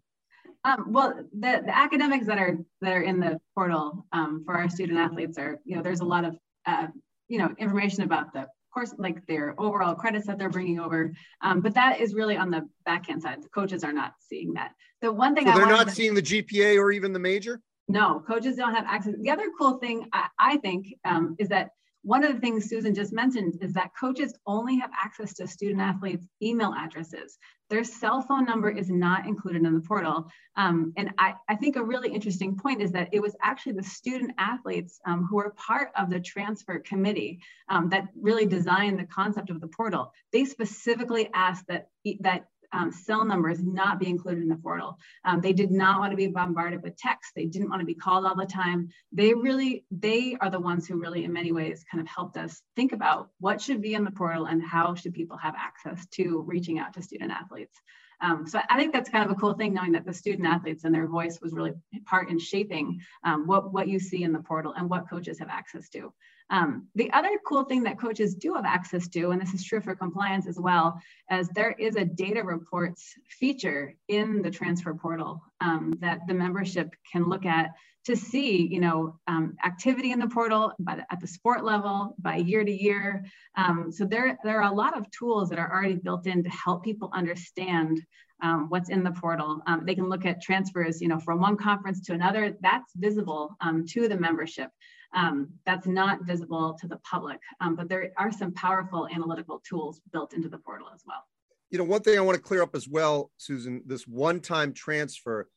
Um, 0.63 0.85
well, 0.91 1.13
the, 1.31 1.61
the 1.63 1.77
academics 1.77 2.25
that 2.25 2.39
are 2.39 2.57
that 2.81 2.91
are 2.91 3.03
in 3.03 3.19
the 3.19 3.39
portal 3.53 4.07
um, 4.11 4.43
for 4.45 4.55
our 4.55 4.67
student 4.67 4.97
athletes 4.97 5.37
are, 5.37 5.59
you 5.63 5.75
know, 5.75 5.83
there's 5.83 5.99
a 5.99 6.05
lot 6.05 6.25
of 6.25 6.35
uh, 6.65 6.87
you 7.27 7.37
know, 7.39 7.53
information 7.57 8.03
about 8.03 8.33
the 8.33 8.47
course, 8.75 8.93
like 8.97 9.25
their 9.25 9.59
overall 9.59 9.95
credits 9.95 10.27
that 10.27 10.37
they're 10.37 10.49
bringing 10.49 10.79
over. 10.79 11.13
Um, 11.41 11.61
but 11.61 11.73
that 11.73 11.99
is 11.99 12.13
really 12.13 12.35
on 12.37 12.51
the 12.51 12.67
backhand 12.85 13.23
side. 13.23 13.41
The 13.41 13.49
coaches 13.49 13.83
are 13.83 13.93
not 13.93 14.13
seeing 14.19 14.53
that. 14.53 14.73
The 15.01 15.11
one 15.11 15.33
thing 15.33 15.47
so 15.47 15.53
they're 15.53 15.65
not 15.65 15.87
to, 15.87 15.93
seeing 15.93 16.13
the 16.13 16.21
GPA 16.21 16.77
or 16.77 16.91
even 16.91 17.13
the 17.13 17.19
major. 17.19 17.61
No, 17.87 18.21
coaches 18.27 18.57
don't 18.57 18.73
have 18.73 18.85
access. 18.85 19.13
The 19.19 19.29
other 19.29 19.49
cool 19.57 19.77
thing 19.77 20.07
I, 20.11 20.27
I 20.37 20.57
think 20.57 20.93
um, 21.05 21.35
is 21.39 21.49
that 21.49 21.69
one 22.05 22.23
of 22.23 22.31
the 22.31 22.39
things 22.39 22.69
Susan 22.69 22.93
just 22.93 23.11
mentioned 23.11 23.57
is 23.61 23.73
that 23.73 23.89
coaches 23.99 24.35
only 24.45 24.77
have 24.77 24.91
access 24.95 25.33
to 25.33 25.47
student 25.47 25.81
athletes' 25.81 26.27
email 26.39 26.71
addresses. 26.77 27.39
Their 27.71 27.83
cell 27.83 28.21
phone 28.21 28.45
number 28.45 28.69
is 28.69 28.91
not 28.91 29.25
included 29.25 29.65
in 29.65 29.73
the 29.73 29.81
portal. 29.81 30.29
Um, 30.55 30.93
and 30.97 31.09
I, 31.17 31.33
I, 31.49 31.55
think 31.55 31.77
a 31.77 31.83
really 31.83 32.13
interesting 32.13 32.55
point 32.55 32.79
is 32.79 32.91
that 32.91 33.09
it 33.11 33.19
was 33.19 33.35
actually 33.41 33.71
the 33.71 33.83
student 33.83 34.33
athletes 34.37 34.99
um, 35.07 35.25
who 35.25 35.37
were 35.37 35.55
part 35.57 35.89
of 35.97 36.11
the 36.11 36.19
transfer 36.19 36.77
committee 36.77 37.39
um, 37.69 37.89
that 37.89 38.07
really 38.15 38.45
designed 38.45 38.99
the 38.99 39.07
concept 39.07 39.49
of 39.49 39.59
the 39.59 39.67
portal. 39.67 40.11
They 40.31 40.45
specifically 40.45 41.31
asked 41.33 41.65
that, 41.69 41.87
that 42.19 42.45
um, 42.75 42.91
cell 42.91 43.23
numbers 43.23 43.59
not 43.63 43.99
be 43.99 44.09
included 44.09 44.43
in 44.43 44.49
the 44.49 44.57
portal. 44.57 44.97
Um, 45.23 45.39
they 45.41 45.53
did 45.53 45.71
not 45.71 45.99
want 45.99 46.11
to 46.11 46.17
be 46.17 46.27
bombarded 46.27 46.83
with 46.83 46.97
text. 46.97 47.31
They 47.35 47.45
didn't 47.45 47.69
want 47.69 47.79
to 47.79 47.85
be 47.85 47.95
called 47.95 48.25
all 48.25 48.35
the 48.35 48.45
time. 48.45 48.89
They 49.11 49.33
really, 49.33 49.85
they 49.91 50.35
are 50.41 50.49
the 50.49 50.59
ones 50.59 50.85
who 50.85 50.99
really, 50.99 51.23
in 51.23 51.31
many 51.31 51.51
ways, 51.51 51.85
kind 51.89 52.01
of 52.01 52.07
helped 52.07 52.37
us 52.37 52.61
think 52.75 52.91
about 52.91 53.29
what 53.39 53.61
should 53.61 53.81
be 53.81 53.93
in 53.93 54.03
the 54.03 54.11
portal 54.11 54.45
and 54.45 54.61
how 54.61 54.95
should 54.95 55.13
people 55.13 55.37
have 55.37 55.55
access 55.57 56.05
to 56.17 56.43
reaching 56.45 56.77
out 56.79 56.93
to 56.93 57.01
student 57.01 57.31
athletes. 57.31 57.79
Um, 58.21 58.47
so 58.47 58.59
I 58.69 58.77
think 58.77 58.93
that's 58.93 59.09
kind 59.09 59.25
of 59.25 59.31
a 59.31 59.39
cool 59.39 59.53
thing, 59.53 59.73
knowing 59.73 59.93
that 59.93 60.05
the 60.05 60.13
student 60.13 60.47
athletes 60.47 60.83
and 60.83 60.93
their 60.95 61.07
voice 61.07 61.39
was 61.41 61.53
really 61.53 61.73
part 62.05 62.29
in 62.29 62.39
shaping 62.39 63.01
um, 63.23 63.45
what, 63.45 63.73
what 63.73 63.87
you 63.87 63.99
see 63.99 64.23
in 64.23 64.33
the 64.33 64.39
portal 64.39 64.73
and 64.75 64.89
what 64.89 65.09
coaches 65.09 65.39
have 65.39 65.49
access 65.49 65.89
to. 65.89 66.13
Um, 66.49 66.87
the 66.93 67.11
other 67.11 67.29
cool 67.47 67.63
thing 67.63 67.83
that 67.83 67.99
coaches 67.99 68.35
do 68.35 68.53
have 68.53 68.65
access 68.65 69.07
to, 69.09 69.31
and 69.31 69.41
this 69.41 69.53
is 69.53 69.63
true 69.63 69.81
for 69.81 69.95
compliance 69.95 70.47
as 70.47 70.59
well, 70.59 70.99
is 71.31 71.47
there 71.49 71.71
is 71.71 71.95
a 71.95 72.05
data 72.05 72.43
reports 72.43 73.13
feature 73.39 73.95
in 74.07 74.41
the 74.41 74.51
transfer 74.51 74.93
portal 74.93 75.41
um, 75.61 75.93
that 76.01 76.19
the 76.27 76.33
membership 76.33 76.93
can 77.11 77.27
look 77.27 77.45
at 77.45 77.71
to 78.05 78.15
see, 78.15 78.67
you 78.67 78.79
know, 78.79 79.19
um, 79.27 79.55
activity 79.65 80.11
in 80.11 80.19
the 80.19 80.27
portal 80.27 80.71
the, 80.77 81.03
at 81.11 81.19
the 81.19 81.27
sport 81.27 81.63
level 81.65 82.15
by 82.19 82.35
year 82.35 82.63
to 82.63 82.71
year. 82.71 83.25
Um, 83.57 83.91
so 83.91 84.05
there, 84.05 84.37
there 84.43 84.61
are 84.61 84.71
a 84.71 84.75
lot 84.75 84.95
of 84.95 85.09
tools 85.09 85.49
that 85.49 85.57
are 85.57 85.71
already 85.71 85.95
built 85.95 86.27
in 86.27 86.43
to 86.43 86.49
help 86.49 86.83
people 86.83 87.09
understand 87.13 87.99
um, 88.43 88.67
what's 88.69 88.89
in 88.89 89.03
the 89.03 89.11
portal. 89.11 89.61
Um, 89.65 89.85
they 89.85 89.95
can 89.95 90.07
look 90.07 90.25
at 90.25 90.41
transfers, 90.41 91.01
you 91.01 91.07
know, 91.07 91.19
from 91.19 91.41
one 91.41 91.57
conference 91.57 92.01
to 92.01 92.13
another. 92.13 92.55
That's 92.61 92.91
visible 92.95 93.55
um, 93.61 93.85
to 93.87 94.07
the 94.07 94.17
membership. 94.17 94.69
Um, 95.13 95.49
that's 95.65 95.87
not 95.87 96.23
visible 96.23 96.77
to 96.79 96.87
the 96.87 96.97
public, 96.97 97.39
um, 97.61 97.75
but 97.75 97.89
there 97.89 98.11
are 98.17 98.31
some 98.31 98.53
powerful 98.53 99.07
analytical 99.13 99.61
tools 99.67 100.01
built 100.11 100.33
into 100.33 100.49
the 100.49 100.57
portal 100.57 100.87
as 100.93 101.03
well. 101.05 101.23
You 101.69 101.77
know, 101.77 101.83
one 101.83 102.01
thing 102.01 102.17
I 102.17 102.21
want 102.21 102.35
to 102.35 102.41
clear 102.41 102.61
up 102.61 102.75
as 102.75 102.87
well, 102.87 103.31
Susan, 103.37 103.81
this 103.85 104.07
one-time 104.07 104.73
transfer 104.73 105.47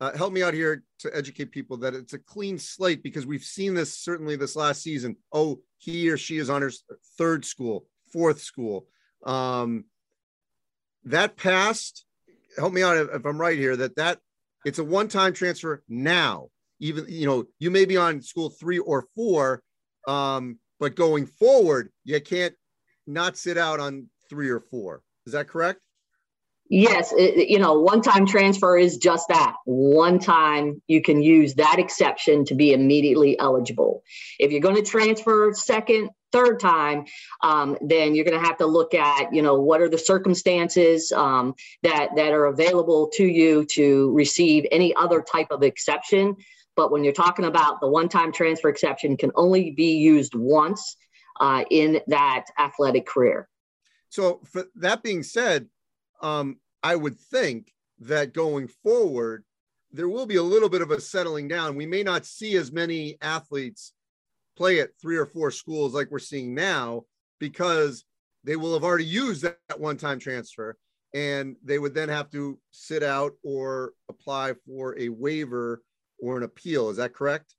uh, 0.00 0.16
help 0.16 0.32
me 0.32 0.42
out 0.42 0.54
here 0.54 0.82
to 1.00 1.14
educate 1.14 1.50
people 1.50 1.76
that 1.76 1.94
it's 1.94 2.14
a 2.14 2.18
clean 2.18 2.58
slate 2.58 3.02
because 3.02 3.26
we've 3.26 3.44
seen 3.44 3.74
this 3.74 3.98
certainly 3.98 4.34
this 4.34 4.56
last 4.56 4.82
season. 4.82 5.16
Oh, 5.30 5.60
he 5.76 6.08
or 6.08 6.16
she 6.16 6.38
is 6.38 6.48
on 6.48 6.62
her 6.62 6.72
third 7.18 7.44
school, 7.44 7.84
fourth 8.10 8.40
school. 8.40 8.86
Um, 9.26 9.84
that 11.04 11.36
passed. 11.36 12.06
Help 12.56 12.72
me 12.72 12.82
out 12.82 12.96
if 12.96 13.24
I'm 13.24 13.40
right 13.40 13.58
here. 13.58 13.76
That 13.76 13.96
that 13.96 14.18
it's 14.64 14.78
a 14.78 14.84
one-time 14.84 15.34
transfer 15.34 15.82
now. 15.88 16.48
Even 16.80 17.04
you 17.08 17.26
know 17.26 17.44
you 17.58 17.70
may 17.70 17.84
be 17.84 17.96
on 17.96 18.22
school 18.22 18.50
three 18.50 18.78
or 18.78 19.06
four, 19.14 19.62
um, 20.08 20.58
but 20.78 20.96
going 20.96 21.26
forward 21.26 21.90
you 22.04 22.20
can't 22.20 22.54
not 23.06 23.36
sit 23.36 23.58
out 23.58 23.80
on 23.80 24.08
three 24.28 24.48
or 24.48 24.60
four. 24.60 25.02
Is 25.26 25.32
that 25.32 25.48
correct? 25.48 25.80
Yes, 26.72 27.12
it, 27.16 27.48
you 27.48 27.58
know, 27.58 27.80
one 27.80 28.00
time 28.00 28.24
transfer 28.26 28.78
is 28.78 28.96
just 28.96 29.26
that. 29.28 29.56
One 29.64 30.20
time 30.20 30.80
you 30.86 31.02
can 31.02 31.20
use 31.20 31.54
that 31.54 31.80
exception 31.80 32.44
to 32.44 32.54
be 32.54 32.72
immediately 32.72 33.36
eligible. 33.40 34.04
If 34.38 34.52
you're 34.52 34.60
going 34.60 34.76
to 34.76 34.82
transfer 34.82 35.52
second, 35.52 36.10
third 36.30 36.60
time, 36.60 37.06
um, 37.42 37.76
then 37.80 38.14
you're 38.14 38.24
going 38.24 38.40
to 38.40 38.46
have 38.46 38.58
to 38.58 38.66
look 38.66 38.94
at, 38.94 39.34
you 39.34 39.42
know, 39.42 39.60
what 39.60 39.80
are 39.80 39.88
the 39.88 39.98
circumstances 39.98 41.10
um, 41.10 41.54
that 41.82 42.10
that 42.14 42.32
are 42.32 42.46
available 42.46 43.10
to 43.14 43.24
you 43.24 43.64
to 43.72 44.12
receive 44.12 44.64
any 44.70 44.94
other 44.94 45.22
type 45.22 45.48
of 45.50 45.64
exception. 45.64 46.36
But 46.80 46.90
when 46.90 47.04
you're 47.04 47.12
talking 47.12 47.44
about 47.44 47.78
the 47.82 47.88
one-time 47.90 48.32
transfer 48.32 48.70
exception, 48.70 49.14
can 49.18 49.30
only 49.34 49.72
be 49.72 49.98
used 49.98 50.34
once 50.34 50.96
uh, 51.38 51.62
in 51.70 52.00
that 52.06 52.46
athletic 52.58 53.04
career. 53.04 53.50
So, 54.08 54.40
for 54.50 54.64
that 54.76 55.02
being 55.02 55.22
said, 55.22 55.68
um, 56.22 56.58
I 56.82 56.96
would 56.96 57.20
think 57.20 57.74
that 57.98 58.32
going 58.32 58.66
forward, 58.82 59.44
there 59.92 60.08
will 60.08 60.24
be 60.24 60.36
a 60.36 60.42
little 60.42 60.70
bit 60.70 60.80
of 60.80 60.90
a 60.90 61.02
settling 61.02 61.48
down. 61.48 61.76
We 61.76 61.84
may 61.84 62.02
not 62.02 62.24
see 62.24 62.56
as 62.56 62.72
many 62.72 63.18
athletes 63.20 63.92
play 64.56 64.80
at 64.80 64.98
three 65.02 65.18
or 65.18 65.26
four 65.26 65.50
schools 65.50 65.92
like 65.92 66.10
we're 66.10 66.18
seeing 66.18 66.54
now 66.54 67.02
because 67.38 68.06
they 68.42 68.56
will 68.56 68.72
have 68.72 68.84
already 68.84 69.04
used 69.04 69.42
that, 69.42 69.58
one 69.78 69.98
time 69.98 70.18
transfer 70.18 70.78
and 71.12 71.56
they 71.62 71.78
would 71.78 71.92
then 71.92 72.08
have 72.08 72.30
to 72.30 72.58
sit 72.70 73.02
out 73.02 73.32
or 73.42 73.92
apply 74.08 74.54
for 74.64 74.98
a 74.98 75.10
waiver 75.10 75.82
or 76.22 76.36
an 76.36 76.42
appeal. 76.42 76.90
Is 76.90 76.96
that 76.96 77.12
correct? 77.12 77.54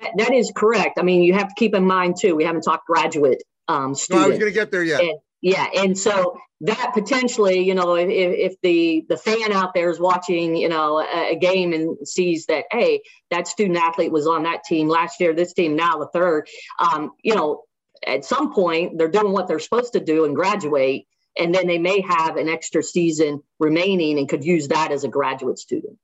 that, 0.00 0.12
that 0.16 0.34
is 0.34 0.52
correct. 0.54 0.98
I 0.98 1.02
mean, 1.02 1.22
you 1.22 1.34
have 1.34 1.48
to 1.48 1.54
keep 1.56 1.74
in 1.74 1.84
mind 1.84 2.16
too, 2.20 2.34
we 2.34 2.44
haven't 2.44 2.62
talked 2.62 2.86
graduate 2.86 3.42
um, 3.68 3.94
students. 3.94 4.10
No, 4.10 4.24
I 4.24 4.28
was 4.28 4.38
going 4.38 4.50
to 4.50 4.58
get 4.58 4.70
there 4.70 4.82
yet. 4.82 5.00
And, 5.00 5.18
yeah, 5.40 5.66
and 5.76 5.96
so 5.96 6.36
that 6.62 6.90
potentially, 6.94 7.60
you 7.60 7.74
know, 7.74 7.94
if, 7.94 8.08
if 8.08 8.60
the 8.60 9.04
the 9.08 9.16
fan 9.16 9.52
out 9.52 9.72
there 9.72 9.88
is 9.90 10.00
watching, 10.00 10.56
you 10.56 10.68
know, 10.68 10.98
a, 10.98 11.32
a, 11.32 11.36
game 11.36 11.72
and 11.72 12.08
sees 12.08 12.46
that, 12.46 12.64
hey, 12.72 13.02
that 13.30 13.46
student 13.46 13.78
athlete 13.78 14.10
was 14.10 14.26
on 14.26 14.42
that 14.42 14.64
team 14.64 14.88
last 14.88 15.20
year, 15.20 15.32
this 15.32 15.52
team 15.52 15.76
now 15.76 15.98
the 15.98 16.08
third, 16.08 16.48
um, 16.80 17.12
you 17.22 17.36
know, 17.36 17.62
at 18.04 18.24
some 18.24 18.52
point 18.52 18.98
they're 18.98 19.08
doing 19.08 19.32
what 19.32 19.46
they're 19.46 19.60
supposed 19.60 19.92
to 19.92 20.00
do 20.00 20.24
and 20.24 20.34
graduate, 20.34 21.06
and 21.38 21.54
then 21.54 21.68
they 21.68 21.78
may 21.78 22.00
have 22.00 22.36
an 22.36 22.48
extra 22.48 22.82
season 22.82 23.40
remaining 23.60 24.18
and 24.18 24.28
could 24.28 24.44
use 24.44 24.68
that 24.68 24.90
as 24.90 25.04
a 25.04 25.08
graduate 25.08 25.60
student. 25.60 25.98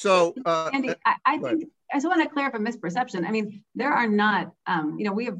So, 0.00 0.34
uh, 0.46 0.70
Andy, 0.72 0.94
I, 1.04 1.16
I 1.26 1.36
think 1.36 1.64
I 1.92 1.96
just 1.96 2.06
want 2.06 2.22
to 2.22 2.28
clear 2.30 2.46
up 2.46 2.54
a 2.54 2.58
misperception. 2.58 3.26
I 3.26 3.30
mean, 3.30 3.62
there 3.74 3.92
are 3.92 4.08
not, 4.08 4.50
um, 4.66 4.98
you 4.98 5.04
know, 5.04 5.12
we 5.12 5.26
have 5.26 5.38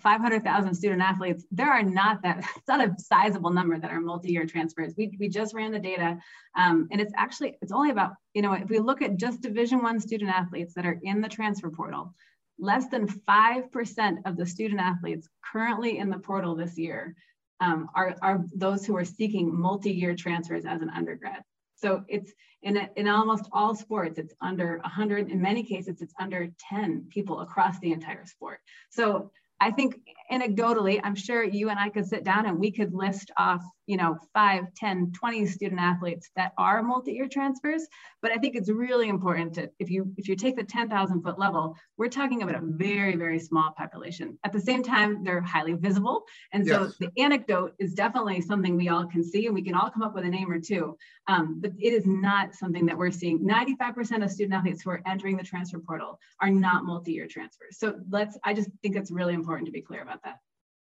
500,000 0.00 0.74
student 0.74 1.02
athletes, 1.02 1.44
there 1.50 1.70
are 1.70 1.82
not 1.82 2.22
that, 2.22 2.38
it's 2.56 2.68
not 2.68 2.80
a 2.80 2.94
sizable 2.98 3.50
number 3.50 3.78
that 3.78 3.90
are 3.90 4.00
multi-year 4.00 4.46
transfers. 4.46 4.94
We, 4.96 5.14
we 5.20 5.28
just 5.28 5.52
ran 5.52 5.72
the 5.72 5.78
data 5.78 6.16
um, 6.56 6.88
and 6.90 7.02
it's 7.02 7.12
actually, 7.18 7.58
it's 7.60 7.70
only 7.70 7.90
about, 7.90 8.12
you 8.32 8.40
know, 8.40 8.54
if 8.54 8.70
we 8.70 8.78
look 8.78 9.02
at 9.02 9.18
just 9.18 9.42
division 9.42 9.82
one 9.82 10.00
student 10.00 10.30
athletes 10.30 10.72
that 10.72 10.86
are 10.86 10.98
in 11.02 11.20
the 11.20 11.28
transfer 11.28 11.68
portal, 11.68 12.14
less 12.58 12.88
than 12.88 13.08
5% 13.08 14.16
of 14.24 14.38
the 14.38 14.46
student 14.46 14.80
athletes 14.80 15.28
currently 15.52 15.98
in 15.98 16.08
the 16.08 16.18
portal 16.18 16.54
this 16.54 16.78
year 16.78 17.14
um, 17.60 17.90
are, 17.94 18.16
are 18.22 18.42
those 18.54 18.86
who 18.86 18.96
are 18.96 19.04
seeking 19.04 19.54
multi-year 19.54 20.14
transfers 20.14 20.64
as 20.64 20.80
an 20.80 20.88
undergrad. 20.88 21.42
So 21.80 22.04
it's 22.08 22.32
in, 22.62 22.76
a, 22.76 22.88
in 22.96 23.08
almost 23.08 23.48
all 23.52 23.74
sports, 23.74 24.18
it's 24.18 24.34
under 24.40 24.78
100. 24.78 25.30
In 25.30 25.40
many 25.40 25.62
cases, 25.62 26.02
it's 26.02 26.14
under 26.18 26.48
10 26.70 27.06
people 27.08 27.40
across 27.40 27.78
the 27.78 27.92
entire 27.92 28.26
sport. 28.26 28.60
So 28.90 29.30
I 29.60 29.70
think 29.70 30.00
anecdotally, 30.30 31.00
I'm 31.02 31.14
sure 31.14 31.42
you 31.42 31.70
and 31.70 31.78
I 31.78 31.88
could 31.88 32.06
sit 32.06 32.22
down 32.22 32.46
and 32.46 32.58
we 32.58 32.70
could 32.70 32.94
list 32.94 33.30
off, 33.36 33.62
you 33.86 33.96
know, 33.96 34.16
5, 34.34 34.74
10, 34.74 35.12
20 35.12 35.46
student 35.46 35.80
athletes 35.80 36.30
that 36.36 36.52
are 36.58 36.82
multi-year 36.82 37.28
transfers. 37.28 37.86
But 38.20 38.32
I 38.32 38.36
think 38.36 38.54
it's 38.54 38.70
really 38.70 39.08
important 39.08 39.54
to, 39.54 39.70
if 39.78 39.90
you 39.90 40.12
if 40.16 40.28
you 40.28 40.36
take 40.36 40.56
the 40.56 40.64
10,000 40.64 41.22
foot 41.22 41.38
level, 41.38 41.76
we're 41.96 42.08
talking 42.08 42.42
about 42.42 42.56
a 42.56 42.60
very, 42.62 43.16
very 43.16 43.38
small 43.38 43.72
population. 43.76 44.38
At 44.44 44.52
the 44.52 44.60
same 44.60 44.82
time, 44.82 45.24
they're 45.24 45.40
highly 45.40 45.74
visible. 45.74 46.24
And 46.52 46.66
so 46.66 46.82
yes. 46.84 46.96
the 46.98 47.10
anecdote 47.20 47.72
is 47.78 47.94
definitely 47.94 48.40
something 48.42 48.76
we 48.76 48.88
all 48.88 49.06
can 49.06 49.24
see 49.24 49.46
and 49.46 49.54
we 49.54 49.62
can 49.62 49.74
all 49.74 49.90
come 49.90 50.02
up 50.02 50.14
with 50.14 50.24
a 50.24 50.28
name 50.28 50.50
or 50.50 50.60
two. 50.60 50.96
Um, 51.26 51.60
but 51.60 51.72
it 51.78 51.92
is 51.92 52.06
not 52.06 52.54
something 52.54 52.86
that 52.86 52.96
we're 52.96 53.10
seeing. 53.10 53.40
95% 53.40 54.24
of 54.24 54.30
student 54.30 54.54
athletes 54.54 54.82
who 54.82 54.90
are 54.90 55.02
entering 55.06 55.36
the 55.36 55.42
transfer 55.42 55.78
portal 55.78 56.18
are 56.40 56.50
not 56.50 56.84
multi-year 56.84 57.26
transfers. 57.28 57.78
So 57.78 57.94
let's, 58.10 58.38
I 58.44 58.54
just 58.54 58.70
think 58.82 58.96
it's 58.96 59.10
really 59.10 59.34
important 59.34 59.47
to 59.66 59.72
be 59.72 59.80
clear 59.80 60.02
about 60.02 60.22
that. 60.24 60.38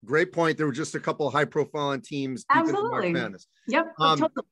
Great 0.06 0.34
point. 0.34 0.58
There 0.58 0.66
were 0.66 0.74
just 0.74 0.96
a 0.96 1.00
couple 1.00 1.28
of 1.28 1.34
high 1.34 1.46
profile 1.46 1.98
teams. 2.00 2.46
Absolutely. 2.50 3.14
Yep. 3.68 3.94
Um, 4.00 4.20
totally. 4.20 4.46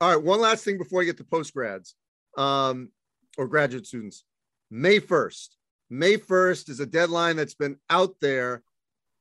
All 0.00 0.10
right. 0.10 0.22
One 0.22 0.40
last 0.40 0.64
thing 0.64 0.78
before 0.78 1.00
I 1.00 1.04
get 1.04 1.16
to 1.18 1.24
post 1.24 1.54
grads 1.54 1.94
um, 2.36 2.90
or 3.38 3.46
graduate 3.46 3.86
students. 3.86 4.24
May 4.70 5.00
1st. 5.00 5.48
May 5.90 6.16
1st 6.16 6.68
is 6.68 6.80
a 6.80 6.86
deadline 6.86 7.36
that's 7.36 7.54
been 7.54 7.76
out 7.88 8.16
there, 8.20 8.62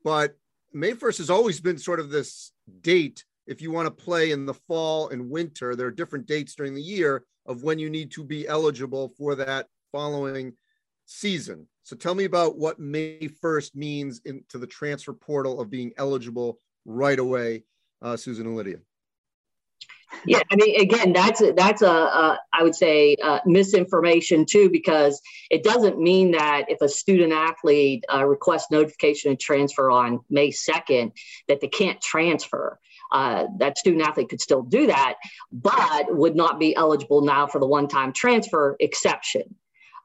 but 0.04 0.36
May 0.74 0.94
1st 0.94 1.20
has 1.20 1.30
always 1.30 1.62
been 1.62 1.78
sort 1.78 2.00
of 2.00 2.10
this 2.10 2.52
date. 2.82 3.24
If 3.46 3.62
you 3.62 3.72
want 3.72 3.86
to 3.86 4.04
play 4.04 4.32
in 4.32 4.46
the 4.46 4.54
fall 4.54 5.10
and 5.10 5.30
winter, 5.30 5.76
there 5.76 5.88
are 5.88 5.92
different 5.92 6.26
dates 6.26 6.56
during 6.56 6.74
the 6.74 6.82
year 6.82 7.26
of 7.46 7.64
when 7.64 7.78
you 7.78 7.90
need 7.90 8.12
to 8.12 8.24
be 8.24 8.48
eligible 8.48 9.10
for 9.18 9.36
that 9.36 9.68
following 9.92 10.54
season. 11.06 11.68
So 11.84 11.96
tell 11.96 12.16
me 12.16 12.24
about 12.24 12.58
what 12.58 12.80
May 12.80 13.30
1st 13.44 13.76
means 13.76 14.22
into 14.26 14.58
the 14.58 14.68
transfer 14.68 15.14
portal 15.14 15.60
of 15.60 15.70
being 15.70 15.92
eligible 15.98 16.58
right 16.86 17.20
away, 17.20 17.64
uh, 18.02 18.16
Susan 18.16 18.48
and 18.48 18.56
Lydia. 18.56 18.78
Yeah, 20.26 20.42
I 20.52 20.56
mean, 20.56 20.80
again, 20.80 21.12
that's 21.12 21.42
a, 21.42 21.52
that's 21.52 21.82
a, 21.82 21.90
a 21.90 22.40
I 22.54 22.64
would 22.64 22.76
say 22.76 23.16
uh, 23.22 23.40
misinformation 23.46 24.46
too, 24.46 24.70
because 24.70 25.20
it 25.50 25.64
doesn't 25.64 26.00
mean 26.00 26.32
that 26.32 26.66
if 26.70 26.82
a 26.82 26.88
student 26.88 27.34
athlete 27.34 28.06
uh, 28.14 28.24
requests 28.26 28.72
notification 28.72 29.32
of 29.32 29.40
transfer 29.40 29.92
on 29.92 30.20
May 30.30 30.52
second, 30.52 31.12
that 31.48 31.62
they 31.62 31.68
can't 31.68 32.00
transfer. 32.00 32.80
Uh, 33.12 33.46
that 33.58 33.78
student 33.78 34.08
athlete 34.08 34.30
could 34.30 34.42
still 34.42 34.64
do 34.64 34.88
that, 34.88 35.16
but 35.52 36.16
would 36.16 36.36
not 36.36 36.60
be 36.60 36.76
eligible 36.76 37.22
now 37.22 37.46
for 37.46 37.60
the 37.60 37.68
one-time 37.68 38.14
transfer 38.14 38.76
exception. 38.80 39.56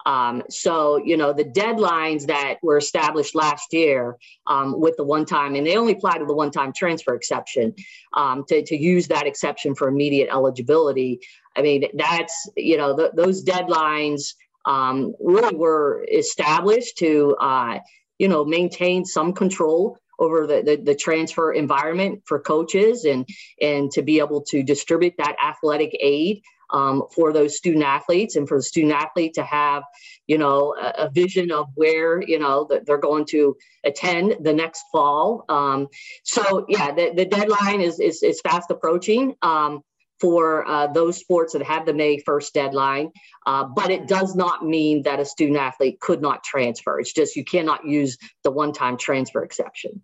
Um, 0.07 0.43
so, 0.49 0.97
you 0.97 1.17
know, 1.17 1.33
the 1.33 1.45
deadlines 1.45 2.27
that 2.27 2.59
were 2.63 2.79
established 2.79 3.35
last 3.35 3.73
year 3.73 4.17
um, 4.47 4.81
with 4.81 4.97
the 4.97 5.05
one 5.05 5.25
time, 5.25 5.55
and 5.55 5.67
they 5.67 5.77
only 5.77 5.93
apply 5.95 6.19
to 6.19 6.25
the 6.25 6.35
one 6.35 6.51
time 6.51 6.73
transfer 6.73 7.15
exception, 7.15 7.75
um, 8.15 8.45
to, 8.49 8.63
to 8.63 8.77
use 8.77 9.09
that 9.09 9.27
exception 9.27 9.75
for 9.75 9.89
immediate 9.89 10.29
eligibility. 10.31 11.21
I 11.57 11.63
mean, 11.63 11.85
that's, 11.95 12.49
you 12.57 12.77
know, 12.77 12.97
th- 12.97 13.11
those 13.15 13.45
deadlines 13.45 14.35
um, 14.65 15.15
really 15.21 15.57
were 15.57 16.07
established 16.11 16.99
to, 16.99 17.37
uh, 17.41 17.79
you 18.19 18.29
know, 18.29 18.45
maintain 18.45 19.05
some 19.05 19.33
control 19.33 19.99
over 20.19 20.47
the, 20.47 20.63
the, 20.63 20.77
the, 20.77 20.95
transfer 20.95 21.53
environment 21.53 22.21
for 22.27 22.41
coaches 22.41 23.05
and 23.05 23.29
and 23.61 23.91
to 23.93 24.03
be 24.03 24.19
able 24.19 24.41
to 24.43 24.65
distribute 24.65 25.15
that 25.17 25.37
athletic 25.45 25.97
aid 26.01 26.43
um, 26.71 27.05
for 27.15 27.33
those 27.33 27.57
student 27.57 27.85
athletes 27.85 28.37
and 28.37 28.49
for 28.49 28.59
the 28.59 28.63
student 28.63 28.93
athlete 28.93 29.35
to 29.35 29.43
have 29.43 29.83
you 30.27 30.39
know 30.39 30.75
a, 30.81 31.05
a 31.07 31.11
vision 31.11 31.51
of 31.51 31.67
where 31.75 32.23
you 32.23 32.39
know 32.39 32.67
that 32.71 32.87
they're 32.87 32.99
going 32.99 33.25
to 33.27 33.57
attend 33.85 34.37
the 34.41 34.53
next 34.53 34.85
fall 34.93 35.45
um, 35.49 35.89
so 36.25 36.65
yeah 36.69 36.93
the, 36.93 37.13
the 37.15 37.25
deadline 37.25 37.81
is, 37.81 38.01
is 38.01 38.23
is 38.23 38.41
fast 38.41 38.71
approaching 38.71 39.35
um, 39.43 39.83
for 40.21 40.67
uh, 40.67 40.87
those 40.89 41.19
sports 41.19 41.53
that 41.53 41.63
have 41.63 41.87
the 41.87 41.95
May 41.95 42.19
1st 42.19 42.53
deadline. 42.53 43.13
Uh, 43.47 43.65
but 43.65 43.91
it 43.91 44.09
does 44.09 44.35
not 44.35 44.65
mean 44.65 45.03
that 45.03 45.21
a 45.21 45.25
student 45.25 45.59
athlete 45.59 46.01
could 46.01 46.21
not 46.21 46.43
transfer. 46.43 46.99
It's 46.99 47.13
just 47.13 47.37
you 47.37 47.45
cannot 47.45 47.87
use 47.87 48.19
the 48.43 48.51
one 48.51 48.73
time 48.73 48.97
transfer 48.97 49.43
exception. 49.43 50.03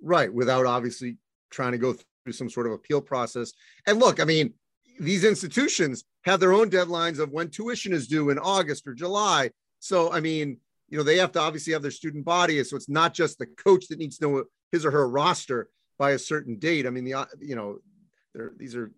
Right. 0.00 0.32
Without 0.32 0.66
obviously 0.66 1.16
trying 1.50 1.72
to 1.72 1.78
go 1.78 1.94
through 2.24 2.32
some 2.32 2.50
sort 2.50 2.66
of 2.66 2.72
appeal 2.72 3.00
process. 3.00 3.52
And 3.86 3.98
look, 3.98 4.20
I 4.20 4.24
mean, 4.24 4.54
these 4.98 5.24
institutions 5.24 6.04
have 6.24 6.40
their 6.40 6.52
own 6.52 6.70
deadlines 6.70 7.18
of 7.18 7.30
when 7.30 7.50
tuition 7.50 7.92
is 7.92 8.06
due 8.06 8.30
in 8.30 8.38
August 8.38 8.86
or 8.86 8.94
July. 8.94 9.50
So, 9.80 10.12
I 10.12 10.20
mean, 10.20 10.58
you 10.88 10.98
know, 10.98 11.04
they 11.04 11.18
have 11.18 11.32
to 11.32 11.40
obviously 11.40 11.72
have 11.72 11.82
their 11.82 11.90
student 11.90 12.24
body. 12.24 12.62
So 12.64 12.76
it's 12.76 12.88
not 12.88 13.14
just 13.14 13.38
the 13.38 13.46
coach 13.46 13.88
that 13.88 13.98
needs 13.98 14.18
to 14.18 14.28
know 14.28 14.44
his 14.72 14.84
or 14.84 14.90
her 14.90 15.08
roster 15.08 15.68
by 15.98 16.12
a 16.12 16.18
certain 16.18 16.58
date. 16.58 16.86
I 16.86 16.90
mean, 16.90 17.04
the, 17.04 17.26
you 17.40 17.56
know, 17.56 17.78
these 18.56 18.76
are 18.76 18.92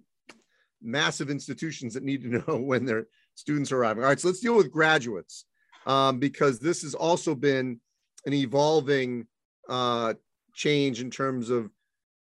massive 0.82 1.30
institutions 1.30 1.94
that 1.94 2.02
need 2.02 2.22
to 2.22 2.28
know 2.46 2.56
when 2.56 2.84
their 2.84 3.06
students 3.34 3.72
are 3.72 3.78
arriving. 3.78 4.02
All 4.02 4.08
right, 4.08 4.20
so 4.20 4.28
let's 4.28 4.40
deal 4.40 4.56
with 4.56 4.70
graduates 4.70 5.44
um, 5.86 6.18
because 6.18 6.58
this 6.58 6.82
has 6.82 6.94
also 6.94 7.34
been 7.34 7.80
an 8.26 8.32
evolving 8.32 9.26
uh, 9.68 10.14
change 10.54 11.00
in 11.00 11.10
terms 11.10 11.50
of 11.50 11.70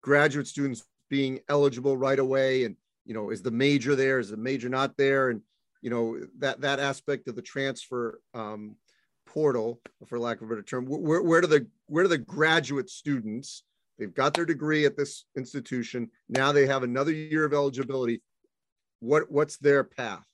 graduate 0.01 0.47
students 0.47 0.83
being 1.09 1.39
eligible 1.47 1.95
right 1.95 2.19
away 2.19 2.65
and 2.65 2.75
you 3.05 3.13
know 3.13 3.29
is 3.29 3.41
the 3.41 3.51
major 3.51 3.95
there 3.95 4.19
is 4.19 4.29
the 4.29 4.37
major 4.37 4.69
not 4.69 4.95
there 4.97 5.29
and 5.29 5.41
you 5.81 5.89
know 5.89 6.17
that 6.39 6.61
that 6.61 6.79
aspect 6.79 7.27
of 7.27 7.35
the 7.35 7.41
transfer 7.41 8.19
um, 8.33 8.75
portal 9.25 9.81
for 10.07 10.19
lack 10.19 10.37
of 10.37 10.47
a 10.47 10.49
better 10.49 10.61
term 10.61 10.85
where, 10.85 11.21
where 11.21 11.41
do 11.41 11.47
the 11.47 11.67
where 11.87 12.03
do 12.03 12.09
the 12.09 12.17
graduate 12.17 12.89
students 12.89 13.63
they've 13.97 14.13
got 14.13 14.33
their 14.33 14.45
degree 14.45 14.85
at 14.85 14.97
this 14.97 15.25
institution 15.37 16.09
now 16.29 16.51
they 16.51 16.65
have 16.65 16.83
another 16.83 17.11
year 17.11 17.45
of 17.45 17.53
eligibility 17.53 18.21
what 19.03 19.29
what's 19.29 19.57
their 19.57 19.83
path? 19.83 20.25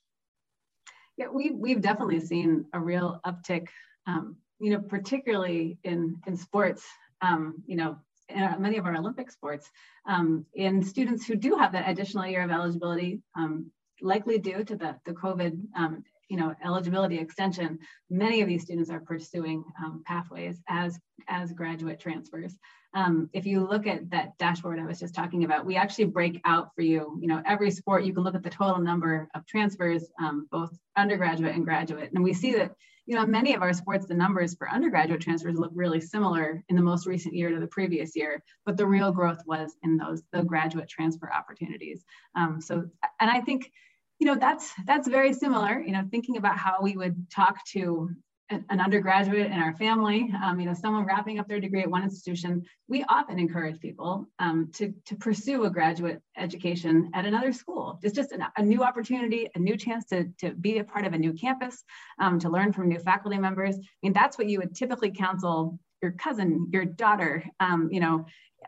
Yeah, 1.16 1.26
we 1.32 1.50
we've 1.50 1.82
definitely 1.82 2.20
seen 2.20 2.64
a 2.72 2.80
real 2.80 3.20
uptick. 3.26 3.66
Um, 4.06 4.36
you 4.60 4.70
know, 4.70 4.80
particularly 4.80 5.78
in 5.84 6.16
in 6.26 6.36
sports. 6.36 6.86
Um, 7.20 7.62
you 7.66 7.76
know, 7.76 7.98
in 8.34 8.42
our, 8.42 8.58
many 8.58 8.76
of 8.76 8.86
our 8.86 8.96
Olympic 8.96 9.30
sports, 9.30 9.70
um, 10.06 10.44
in 10.54 10.82
students 10.82 11.26
who 11.26 11.36
do 11.36 11.56
have 11.56 11.72
that 11.72 11.88
additional 11.88 12.26
year 12.26 12.42
of 12.42 12.50
eligibility, 12.50 13.20
um, 13.34 13.70
likely 14.02 14.38
due 14.38 14.64
to 14.64 14.76
the 14.76 14.96
the 15.04 15.12
COVID 15.12 15.58
um, 15.76 16.04
you 16.30 16.36
know, 16.36 16.54
eligibility 16.64 17.18
extension, 17.18 17.78
many 18.08 18.40
of 18.40 18.48
these 18.48 18.62
students 18.62 18.88
are 18.88 19.00
pursuing 19.00 19.64
um, 19.84 20.02
pathways 20.06 20.62
as, 20.68 20.98
as 21.28 21.52
graduate 21.52 21.98
transfers. 21.98 22.56
Um, 22.94 23.28
if 23.32 23.46
you 23.46 23.66
look 23.66 23.86
at 23.86 24.08
that 24.10 24.38
dashboard 24.38 24.78
I 24.78 24.86
was 24.86 25.00
just 25.00 25.14
talking 25.14 25.44
about, 25.44 25.66
we 25.66 25.76
actually 25.76 26.06
break 26.06 26.40
out 26.44 26.70
for 26.74 26.82
you, 26.82 27.18
you 27.20 27.28
know, 27.28 27.42
every 27.46 27.70
sport, 27.70 28.04
you 28.04 28.14
can 28.14 28.22
look 28.22 28.36
at 28.36 28.44
the 28.44 28.50
total 28.50 28.80
number 28.80 29.28
of 29.34 29.44
transfers, 29.46 30.08
um, 30.20 30.46
both 30.50 30.70
undergraduate 30.96 31.54
and 31.54 31.64
graduate. 31.64 32.10
And 32.14 32.22
we 32.22 32.32
see 32.32 32.52
that, 32.54 32.72
you 33.06 33.16
know, 33.16 33.26
many 33.26 33.54
of 33.54 33.62
our 33.62 33.72
sports, 33.72 34.06
the 34.06 34.14
numbers 34.14 34.54
for 34.54 34.70
undergraduate 34.70 35.20
transfers 35.20 35.56
look 35.56 35.72
really 35.74 36.00
similar 36.00 36.62
in 36.68 36.76
the 36.76 36.82
most 36.82 37.06
recent 37.06 37.34
year 37.34 37.50
to 37.50 37.58
the 37.58 37.66
previous 37.66 38.14
year, 38.14 38.42
but 38.64 38.76
the 38.76 38.86
real 38.86 39.10
growth 39.10 39.42
was 39.46 39.76
in 39.82 39.96
those, 39.96 40.22
the 40.32 40.44
graduate 40.44 40.88
transfer 40.88 41.32
opportunities. 41.32 42.04
Um, 42.36 42.60
so, 42.60 42.88
and 43.20 43.30
I 43.30 43.40
think, 43.40 43.72
you 44.20 44.26
know, 44.26 44.36
that's 44.36 44.72
that's 44.86 45.08
very 45.08 45.32
similar. 45.32 45.80
You 45.80 45.92
know, 45.92 46.04
thinking 46.10 46.36
about 46.36 46.56
how 46.56 46.78
we 46.82 46.96
would 46.96 47.28
talk 47.30 47.64
to 47.72 48.10
an, 48.50 48.64
undergraduate 48.68 49.46
in 49.46 49.58
our 49.58 49.74
family, 49.74 50.30
um, 50.42 50.60
you 50.60 50.66
know, 50.66 50.74
someone 50.74 51.06
wrapping 51.06 51.38
up 51.38 51.48
their 51.48 51.60
degree 51.60 51.82
at 51.82 51.90
one 51.90 52.02
institution, 52.02 52.62
we 52.88 53.04
often 53.08 53.38
encourage 53.38 53.80
people 53.80 54.26
um, 54.38 54.70
to, 54.74 54.92
to 55.06 55.16
pursue 55.16 55.64
a 55.64 55.70
graduate 55.70 56.20
education 56.36 57.10
at 57.14 57.24
another 57.24 57.52
school. 57.52 57.98
It's 58.02 58.14
just 58.14 58.32
an, 58.32 58.44
a 58.56 58.62
new 58.62 58.82
opportunity, 58.82 59.48
a 59.54 59.58
new 59.58 59.76
chance 59.76 60.04
to, 60.06 60.28
to 60.40 60.50
be 60.50 60.78
a 60.78 60.84
part 60.84 61.06
of 61.06 61.12
a 61.12 61.18
new 61.18 61.32
campus, 61.32 61.82
um, 62.20 62.38
to 62.40 62.50
learn 62.50 62.72
from 62.72 62.88
new 62.88 62.98
faculty 62.98 63.38
members. 63.38 63.76
I 63.76 63.82
mean, 64.02 64.12
that's 64.12 64.36
what 64.36 64.48
you 64.48 64.58
would 64.58 64.74
typically 64.74 65.12
counsel 65.12 65.78
your 66.02 66.12
cousin, 66.12 66.68
your 66.72 66.84
daughter, 66.84 67.44
um, 67.60 67.88
you 67.92 68.00
know, 68.00 68.24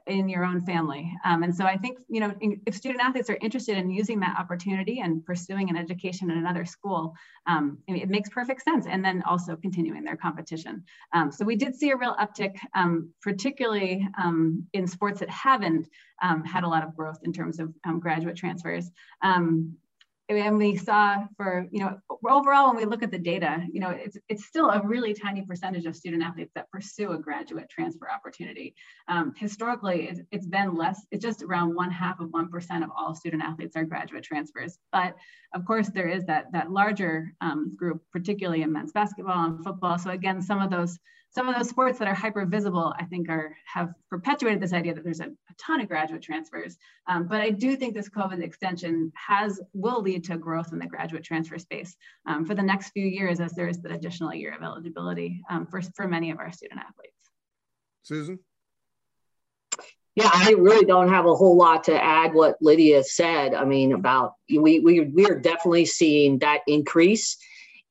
in 0.07 0.29
your 0.29 0.45
own 0.45 0.61
family. 0.61 1.13
Um, 1.25 1.43
and 1.43 1.55
so 1.55 1.65
I 1.65 1.77
think, 1.77 1.99
you 2.09 2.21
know, 2.21 2.35
if 2.41 2.75
student 2.75 3.03
athletes 3.03 3.31
are 3.31 3.39
interested 3.41 3.77
in 3.77 3.91
using 3.91 4.21
that 4.21 4.37
opportunity 4.39 5.01
and 5.01 5.25
pursuing 5.25 5.71
an 5.71 5.77
education 5.77 6.31
in 6.31 6.39
another 6.39 6.65
school, 6.65 7.15
um, 7.47 7.79
it 7.87 8.09
makes 8.09 8.29
perfect 8.29 8.63
sense. 8.63 8.87
And 8.87 9.05
then 9.05 9.23
also 9.23 9.57
continuing 9.57 10.05
their 10.05 10.17
competition. 10.17 10.85
Um, 11.13 11.31
so 11.31 11.45
we 11.45 11.57
did 11.57 11.75
see 11.75 11.91
a 11.91 11.97
real 11.97 12.17
uptick, 12.17 12.57
um, 12.75 13.11
particularly 13.21 14.07
um, 14.19 14.67
in 14.73 14.87
sports 14.87 15.21
that 15.21 15.31
haven't 15.31 15.89
um, 16.23 16.45
had 16.45 16.65
a 16.65 16.69
lot 16.69 16.85
of 16.85 16.97
growth 16.97 17.19
in 17.25 17.33
terms 17.33 17.59
of 17.59 17.73
graduate 18.01 18.37
transfers 18.37 18.91
we 20.33 20.77
saw 20.77 21.25
for 21.37 21.67
you 21.71 21.81
know 21.81 21.99
overall 22.29 22.69
when 22.69 22.77
we 22.77 22.85
look 22.85 23.03
at 23.03 23.11
the 23.11 23.19
data 23.19 23.65
you 23.73 23.81
know 23.81 23.91
it's, 23.91 24.17
it's 24.29 24.47
still 24.47 24.71
a 24.71 24.81
really 24.87 25.15
tiny 25.15 25.43
percentage 25.43 25.87
of 25.87 25.97
student 25.97 26.23
athletes 26.23 26.53
that 26.55 26.71
pursue 26.71 27.13
a 27.13 27.19
graduate 27.19 27.69
transfer 27.69 28.09
opportunity. 28.11 28.75
Um, 29.09 29.33
historically 29.37 30.09
it's, 30.09 30.21
it's 30.31 30.47
been 30.47 30.75
less 30.75 31.05
it's 31.11 31.23
just 31.23 31.43
around 31.43 31.75
one 31.75 31.91
half 31.91 32.21
of 32.21 32.31
one 32.31 32.49
percent 32.49 32.85
of 32.85 32.91
all 32.97 33.15
student 33.15 33.43
athletes 33.43 33.77
are 33.77 33.85
graduate 33.85 34.25
transfers. 34.25 34.79
But 34.93 35.17
of 35.55 35.65
course 35.65 35.89
there 35.89 36.09
is 36.09 36.25
that 36.27 36.47
that 36.53 36.71
larger 36.71 37.33
um, 37.41 37.75
group 37.77 38.03
particularly 38.13 38.63
in 38.63 38.73
men's 38.73 38.93
basketball 38.93 39.45
and 39.45 39.65
football. 39.65 39.99
So 39.99 40.11
again 40.11 40.43
some 40.43 40.61
of 40.61 40.71
those 40.71 40.99
some 41.35 41.49
of 41.49 41.57
those 41.57 41.71
sports 41.71 41.99
that 41.99 42.09
are 42.09 42.15
hyper 42.15 42.45
visible, 42.45 42.95
I 42.99 43.05
think 43.05 43.29
are 43.31 43.57
have 43.67 43.95
perpetuated 44.11 44.61
this 44.61 44.75
idea 44.75 44.95
that 44.95 45.03
there's 45.03 45.21
a, 45.21 45.25
a 45.25 45.55
ton 45.59 45.81
of 45.81 45.89
graduate 45.89 46.23
transfers. 46.23 46.77
Um, 47.09 47.27
but 47.27 47.41
I 47.41 47.51
do 47.51 47.75
think 47.75 47.95
this 47.95 48.11
COVID 48.11 48.43
extension 48.43 49.11
has 49.15 49.61
will 49.73 50.03
lead 50.03 50.25
to 50.25 50.37
growth 50.37 50.73
in 50.73 50.79
the 50.79 50.87
graduate 50.87 51.25
transfer 51.25 51.59
space 51.59 51.97
um, 52.27 52.45
for 52.45 52.55
the 52.55 52.63
next 52.63 52.91
few 52.91 53.07
years 53.07 53.41
as 53.41 53.53
there 53.53 53.69
is 53.69 53.81
that 53.81 53.93
additional 53.93 54.35
year 54.35 54.55
of 54.55 54.63
eligibility 54.63 55.43
um, 55.49 55.67
for, 55.67 55.81
for 55.97 56.07
many 56.07 56.31
of 56.31 56.39
our 56.39 56.53
student 56.53 56.81
athletes. 56.81 57.17
Susan? 58.03 58.39
Yeah, 60.15 60.31
I 60.31 60.53
really 60.59 60.85
don't 60.85 61.09
have 61.09 61.25
a 61.25 61.35
whole 61.35 61.57
lot 61.57 61.85
to 61.85 62.05
add 62.05 62.35
what 62.35 62.57
Lydia 62.61 63.03
said. 63.03 63.55
I 63.55 63.65
mean, 63.65 63.93
about 63.93 64.35
we 64.51 64.81
we 64.81 65.01
we 65.01 65.25
are 65.27 65.41
definitely 65.41 65.87
seeing 65.87 66.39
that 66.41 66.61
increase 66.67 67.39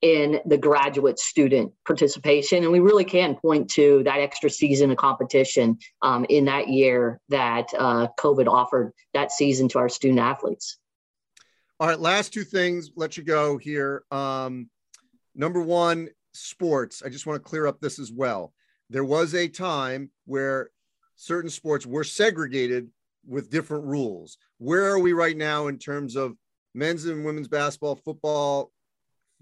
in 0.02 0.40
the 0.46 0.58
graduate 0.58 1.18
student 1.18 1.72
participation. 1.86 2.64
And 2.64 2.72
we 2.72 2.80
really 2.80 3.04
can 3.04 3.36
point 3.36 3.70
to 3.70 4.02
that 4.02 4.18
extra 4.18 4.50
season 4.50 4.90
of 4.90 4.96
competition 4.96 5.78
um, 6.02 6.26
in 6.28 6.44
that 6.46 6.68
year 6.68 7.20
that 7.28 7.68
uh, 7.78 8.08
COVID 8.18 8.48
offered 8.48 8.92
that 9.14 9.30
season 9.30 9.68
to 9.68 9.78
our 9.78 9.88
student 9.88 10.18
athletes. 10.18 10.78
All 11.78 11.88
right, 11.88 11.98
last 11.98 12.32
two 12.32 12.44
things, 12.44 12.90
let 12.96 13.16
you 13.16 13.22
go 13.22 13.58
here. 13.58 14.02
Um, 14.10 14.68
number 15.34 15.62
one, 15.62 16.08
sports. 16.32 17.02
I 17.04 17.08
just 17.08 17.26
want 17.26 17.42
to 17.42 17.48
clear 17.48 17.66
up 17.66 17.80
this 17.80 17.98
as 17.98 18.10
well. 18.10 18.52
There 18.90 19.04
was 19.04 19.34
a 19.34 19.48
time 19.48 20.10
where 20.26 20.70
certain 21.14 21.50
sports 21.50 21.86
were 21.86 22.04
segregated 22.04 22.88
with 23.26 23.50
different 23.50 23.84
rules. 23.84 24.38
Where 24.58 24.90
are 24.92 24.98
we 24.98 25.12
right 25.12 25.36
now 25.36 25.68
in 25.68 25.78
terms 25.78 26.16
of 26.16 26.36
men's 26.74 27.04
and 27.04 27.24
women's 27.24 27.48
basketball, 27.48 27.96
football, 27.96 28.71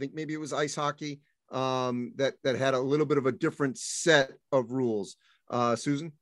think 0.01 0.15
maybe 0.15 0.35
it 0.35 0.41
was 0.41 0.53
ice 0.53 0.75
hockey 0.75 1.21
um, 1.53 2.13
that 2.17 2.35
that 2.43 2.57
had 2.57 2.75
a 2.75 2.81
little 2.81 3.07
bit 3.07 3.19
of 3.19 3.27
a 3.27 3.33
different 3.33 3.79
set 3.79 4.33
of 4.51 4.73
rules. 4.73 5.17
Uh, 5.49 5.77
Susan. 5.77 6.13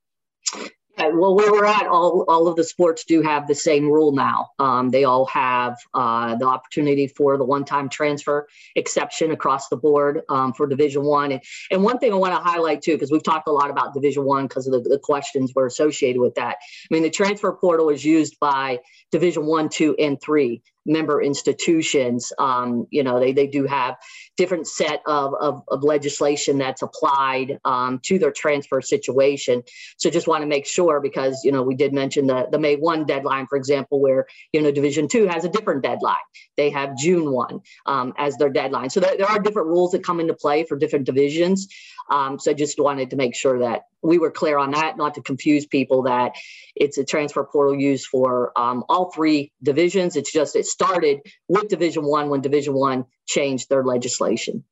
Well, 1.00 1.36
where 1.36 1.52
we're 1.52 1.64
at, 1.64 1.86
all, 1.86 2.24
all 2.26 2.48
of 2.48 2.56
the 2.56 2.64
sports 2.64 3.04
do 3.04 3.22
have 3.22 3.46
the 3.46 3.54
same 3.54 3.84
rule 3.88 4.10
now. 4.10 4.48
Um, 4.58 4.90
they 4.90 5.04
all 5.04 5.26
have 5.26 5.76
uh, 5.94 6.34
the 6.34 6.46
opportunity 6.46 7.06
for 7.06 7.38
the 7.38 7.44
one-time 7.44 7.88
transfer 7.88 8.48
exception 8.74 9.30
across 9.30 9.68
the 9.68 9.76
board 9.76 10.22
um, 10.28 10.52
for 10.54 10.66
Division 10.66 11.04
One. 11.04 11.30
And, 11.30 11.40
and 11.70 11.84
one 11.84 11.98
thing 12.00 12.12
I 12.12 12.16
want 12.16 12.34
to 12.34 12.40
highlight 12.40 12.82
too, 12.82 12.94
because 12.94 13.12
we've 13.12 13.22
talked 13.22 13.46
a 13.46 13.52
lot 13.52 13.70
about 13.70 13.94
Division 13.94 14.24
One 14.24 14.48
because 14.48 14.66
of 14.66 14.72
the, 14.72 14.80
the 14.88 14.98
questions 14.98 15.52
were 15.54 15.66
associated 15.66 16.20
with 16.20 16.34
that. 16.34 16.56
I 16.58 16.88
mean, 16.90 17.04
the 17.04 17.10
transfer 17.10 17.52
portal 17.52 17.90
is 17.90 18.04
used 18.04 18.36
by 18.40 18.80
Division 19.12 19.46
One, 19.46 19.68
Two, 19.68 19.94
and 20.00 20.20
Three 20.20 20.62
member 20.88 21.22
institutions, 21.22 22.32
um, 22.38 22.86
you 22.90 23.04
know, 23.04 23.20
they, 23.20 23.32
they 23.32 23.46
do 23.46 23.66
have 23.66 23.96
different 24.36 24.66
set 24.66 25.02
of, 25.06 25.34
of, 25.40 25.62
of 25.68 25.82
legislation 25.84 26.58
that's 26.58 26.82
applied 26.82 27.58
um, 27.64 28.00
to 28.04 28.18
their 28.18 28.32
transfer 28.32 28.80
situation. 28.80 29.62
So 29.98 30.10
just 30.10 30.26
want 30.26 30.42
to 30.42 30.46
make 30.46 30.66
sure 30.66 31.00
because, 31.00 31.44
you 31.44 31.52
know, 31.52 31.62
we 31.62 31.74
did 31.74 31.92
mention 31.92 32.26
the, 32.26 32.48
the 32.50 32.58
May 32.58 32.76
1 32.76 33.04
deadline, 33.06 33.46
for 33.46 33.56
example, 33.56 34.00
where, 34.00 34.26
you 34.52 34.62
know, 34.62 34.70
Division 34.70 35.08
2 35.08 35.26
has 35.26 35.44
a 35.44 35.48
different 35.48 35.82
deadline. 35.82 36.16
They 36.56 36.70
have 36.70 36.96
June 36.96 37.30
1 37.30 37.60
um, 37.86 38.14
as 38.16 38.36
their 38.36 38.50
deadline. 38.50 38.90
So 38.90 39.00
there, 39.00 39.16
there 39.16 39.26
are 39.26 39.38
different 39.38 39.68
rules 39.68 39.92
that 39.92 40.02
come 40.02 40.20
into 40.20 40.34
play 40.34 40.64
for 40.64 40.76
different 40.76 41.04
divisions. 41.04 41.68
Um, 42.10 42.38
so 42.38 42.52
just 42.54 42.78
wanted 42.78 43.10
to 43.10 43.16
make 43.16 43.36
sure 43.36 43.60
that 43.60 43.82
we 44.02 44.18
were 44.18 44.30
clear 44.30 44.58
on 44.58 44.70
that, 44.72 44.96
not 44.96 45.14
to 45.14 45.22
confuse 45.22 45.66
people 45.66 46.02
that 46.04 46.32
it's 46.74 46.98
a 46.98 47.04
transfer 47.04 47.44
portal 47.44 47.74
used 47.74 48.06
for 48.06 48.52
um, 48.56 48.84
all 48.88 49.10
three 49.10 49.52
divisions. 49.62 50.16
It's 50.16 50.32
just 50.32 50.56
it 50.56 50.66
started 50.66 51.20
with 51.48 51.68
Division 51.68 52.04
One 52.04 52.28
when 52.28 52.40
Division 52.40 52.74
One 52.74 53.04
changed 53.26 53.68
their 53.68 53.84
legislation. 53.84 54.64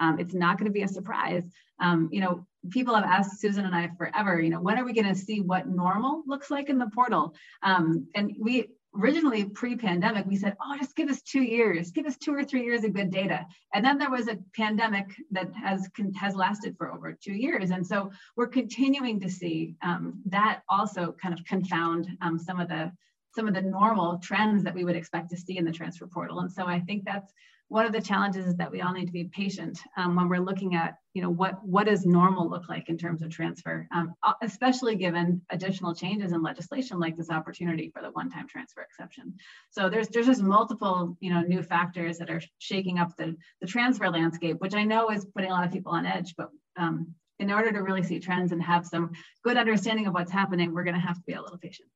Um, 0.00 0.18
it's 0.20 0.34
not 0.34 0.58
going 0.58 0.66
to 0.66 0.72
be 0.72 0.82
a 0.82 0.88
surprise. 0.88 1.44
Um, 1.80 2.08
you 2.12 2.20
know, 2.20 2.46
people 2.70 2.94
have 2.94 3.04
asked 3.04 3.40
Susan 3.40 3.64
and 3.64 3.74
I 3.74 3.90
forever, 3.96 4.40
you 4.40 4.50
know, 4.50 4.60
when 4.60 4.78
are 4.78 4.84
we 4.84 4.92
going 4.92 5.06
to 5.06 5.14
see 5.14 5.40
what 5.40 5.68
normal 5.68 6.22
looks 6.26 6.50
like 6.50 6.68
in 6.68 6.78
the 6.78 6.90
portal? 6.90 7.34
Um, 7.62 8.08
and 8.14 8.34
we 8.38 8.68
originally 8.98 9.44
pre-pandemic 9.44 10.26
we 10.26 10.36
said 10.36 10.56
oh 10.60 10.76
just 10.78 10.96
give 10.96 11.08
us 11.08 11.22
two 11.22 11.42
years 11.42 11.90
give 11.90 12.06
us 12.06 12.16
two 12.16 12.34
or 12.34 12.44
three 12.44 12.64
years 12.64 12.84
of 12.84 12.92
good 12.92 13.10
data. 13.10 13.46
And 13.74 13.84
then 13.84 13.98
there 13.98 14.10
was 14.10 14.28
a 14.28 14.38
pandemic 14.54 15.06
that 15.30 15.52
has 15.54 15.88
has 16.16 16.34
lasted 16.34 16.76
for 16.76 16.92
over 16.92 17.12
two 17.12 17.32
years. 17.32 17.70
And 17.70 17.86
so 17.86 18.10
we're 18.36 18.48
continuing 18.48 19.20
to 19.20 19.30
see 19.30 19.76
um, 19.82 20.20
that 20.26 20.62
also 20.68 21.14
kind 21.20 21.34
of 21.38 21.44
confound 21.44 22.08
um, 22.22 22.38
some 22.38 22.60
of 22.60 22.68
the 22.68 22.92
some 23.34 23.46
of 23.46 23.54
the 23.54 23.62
normal 23.62 24.18
trends 24.18 24.64
that 24.64 24.74
we 24.74 24.84
would 24.84 24.96
expect 24.96 25.30
to 25.30 25.36
see 25.36 25.58
in 25.58 25.64
the 25.64 25.72
transfer 25.72 26.06
portal. 26.06 26.40
And 26.40 26.50
so 26.50 26.66
i 26.66 26.80
think 26.80 27.04
that's 27.04 27.32
one 27.68 27.84
of 27.84 27.92
the 27.92 28.00
challenges 28.00 28.46
is 28.46 28.56
that 28.56 28.70
we 28.70 28.80
all 28.80 28.94
need 28.94 29.06
to 29.06 29.12
be 29.12 29.24
patient 29.24 29.78
um, 29.98 30.16
when 30.16 30.28
we're 30.28 30.40
looking 30.40 30.74
at, 30.74 30.94
you 31.12 31.20
know, 31.20 31.28
what 31.28 31.62
what 31.64 31.86
does 31.86 32.06
normal 32.06 32.48
look 32.48 32.68
like 32.68 32.88
in 32.88 32.96
terms 32.96 33.22
of 33.22 33.28
transfer, 33.30 33.86
um, 33.94 34.14
especially 34.42 34.96
given 34.96 35.42
additional 35.50 35.94
changes 35.94 36.32
in 36.32 36.42
legislation 36.42 36.98
like 36.98 37.16
this 37.16 37.28
opportunity 37.28 37.90
for 37.92 38.00
the 38.00 38.10
one-time 38.10 38.48
transfer 38.48 38.80
exception. 38.80 39.34
So 39.70 39.90
there's 39.90 40.08
there's 40.08 40.26
just 40.26 40.42
multiple, 40.42 41.16
you 41.20 41.32
know, 41.32 41.42
new 41.42 41.62
factors 41.62 42.16
that 42.18 42.30
are 42.30 42.40
shaking 42.58 42.98
up 42.98 43.14
the 43.16 43.36
the 43.60 43.66
transfer 43.66 44.08
landscape, 44.08 44.60
which 44.60 44.74
I 44.74 44.84
know 44.84 45.10
is 45.10 45.26
putting 45.26 45.50
a 45.50 45.54
lot 45.54 45.66
of 45.66 45.72
people 45.72 45.92
on 45.92 46.06
edge, 46.06 46.34
but 46.38 46.48
um, 46.78 47.14
in 47.38 47.50
order 47.50 47.70
to 47.70 47.82
really 47.82 48.02
see 48.02 48.18
trends 48.18 48.52
and 48.52 48.62
have 48.62 48.86
some 48.86 49.12
good 49.44 49.56
understanding 49.56 50.06
of 50.06 50.14
what's 50.14 50.32
happening, 50.32 50.72
we're 50.72 50.84
going 50.84 50.96
to 50.96 51.06
have 51.06 51.16
to 51.16 51.22
be 51.26 51.34
a 51.34 51.42
little 51.42 51.58
patient. 51.58 51.88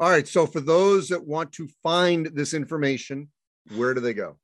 All 0.00 0.10
right. 0.10 0.26
So 0.26 0.46
for 0.46 0.60
those 0.60 1.08
that 1.08 1.24
want 1.24 1.52
to 1.52 1.68
find 1.82 2.26
this 2.26 2.52
information, 2.52 3.28
where 3.74 3.94
do 3.94 4.00
they 4.00 4.14
go? 4.14 4.38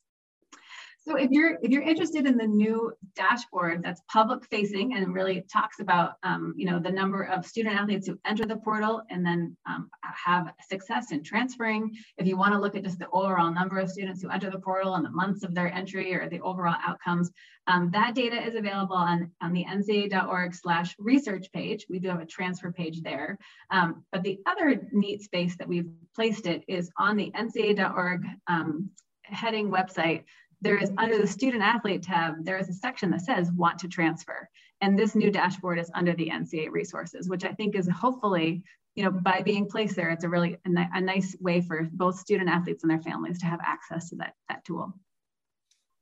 So 1.06 1.16
if 1.16 1.30
you're 1.32 1.58
if 1.62 1.70
you're 1.70 1.82
interested 1.82 2.26
in 2.26 2.36
the 2.36 2.46
new 2.46 2.92
dashboard 3.16 3.82
that's 3.82 4.00
public 4.08 4.44
facing 4.46 4.94
and 4.94 5.12
really 5.12 5.44
talks 5.52 5.80
about 5.80 6.14
um, 6.22 6.54
you 6.56 6.64
know 6.64 6.78
the 6.78 6.90
number 6.90 7.24
of 7.24 7.44
student 7.44 7.74
athletes 7.74 8.06
who 8.06 8.18
enter 8.24 8.44
the 8.44 8.56
portal 8.56 9.02
and 9.10 9.26
then 9.26 9.56
um, 9.66 9.90
have 10.02 10.52
success 10.68 11.10
in 11.10 11.24
transferring, 11.24 11.96
if 12.18 12.26
you 12.26 12.36
want 12.36 12.52
to 12.52 12.60
look 12.60 12.76
at 12.76 12.84
just 12.84 13.00
the 13.00 13.08
overall 13.10 13.52
number 13.52 13.78
of 13.78 13.90
students 13.90 14.22
who 14.22 14.30
enter 14.30 14.50
the 14.50 14.58
portal 14.58 14.94
and 14.94 15.04
the 15.04 15.10
months 15.10 15.42
of 15.42 15.54
their 15.54 15.72
entry 15.72 16.14
or 16.14 16.28
the 16.28 16.40
overall 16.40 16.76
outcomes, 16.84 17.30
um, 17.66 17.90
that 17.92 18.14
data 18.14 18.40
is 18.40 18.54
available 18.54 18.96
on, 18.96 19.30
on 19.40 19.52
the 19.52 19.64
ncaa.org 19.64 20.54
slash 20.54 20.94
research 20.98 21.50
page. 21.52 21.86
We 21.88 21.98
do 21.98 22.08
have 22.08 22.20
a 22.20 22.26
transfer 22.26 22.70
page 22.70 23.02
there. 23.02 23.38
Um, 23.70 24.04
but 24.12 24.22
the 24.22 24.38
other 24.46 24.88
neat 24.92 25.22
space 25.22 25.56
that 25.56 25.68
we've 25.68 25.90
placed 26.14 26.46
it 26.46 26.62
is 26.68 26.90
on 26.98 27.16
the 27.16 27.32
ncaa.org 27.32 28.24
um, 28.46 28.90
heading 29.24 29.70
website 29.70 30.24
there 30.62 30.76
is 30.76 30.90
under 30.96 31.18
the 31.18 31.26
student 31.26 31.62
athlete 31.62 32.02
tab, 32.02 32.44
there 32.44 32.56
is 32.56 32.68
a 32.68 32.72
section 32.72 33.10
that 33.10 33.20
says 33.20 33.50
want 33.52 33.80
to 33.80 33.88
transfer. 33.88 34.48
And 34.80 34.98
this 34.98 35.14
new 35.14 35.30
dashboard 35.30 35.78
is 35.78 35.90
under 35.94 36.14
the 36.14 36.30
NCAA 36.30 36.70
resources, 36.70 37.28
which 37.28 37.44
I 37.44 37.52
think 37.52 37.74
is 37.74 37.88
hopefully, 37.88 38.62
you 38.94 39.04
know, 39.04 39.10
by 39.10 39.42
being 39.42 39.66
placed 39.66 39.96
there, 39.96 40.10
it's 40.10 40.24
a 40.24 40.28
really 40.28 40.56
a, 40.64 40.70
a 40.94 41.00
nice 41.00 41.36
way 41.40 41.60
for 41.60 41.88
both 41.92 42.18
student 42.18 42.48
athletes 42.48 42.84
and 42.84 42.90
their 42.90 43.02
families 43.02 43.40
to 43.40 43.46
have 43.46 43.60
access 43.64 44.10
to 44.10 44.16
that, 44.16 44.34
that 44.48 44.64
tool. 44.64 44.94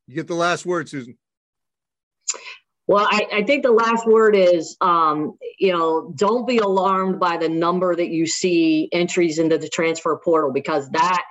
You 0.06 0.14
get 0.14 0.28
the 0.28 0.34
last 0.34 0.66
word, 0.66 0.88
Susan. 0.88 1.16
Well, 2.86 3.06
I, 3.08 3.26
I, 3.32 3.42
think 3.44 3.62
the 3.62 3.70
last 3.70 4.04
word 4.04 4.34
is, 4.34 4.76
um, 4.80 5.38
you 5.60 5.72
know, 5.72 6.12
don't 6.16 6.46
be 6.46 6.58
alarmed 6.58 7.20
by 7.20 7.36
the 7.36 7.48
number 7.48 7.94
that 7.94 8.08
you 8.08 8.26
see 8.26 8.88
entries 8.90 9.38
into 9.38 9.58
the 9.58 9.68
transfer 9.68 10.20
portal 10.22 10.52
because 10.52 10.90
that 10.90 11.22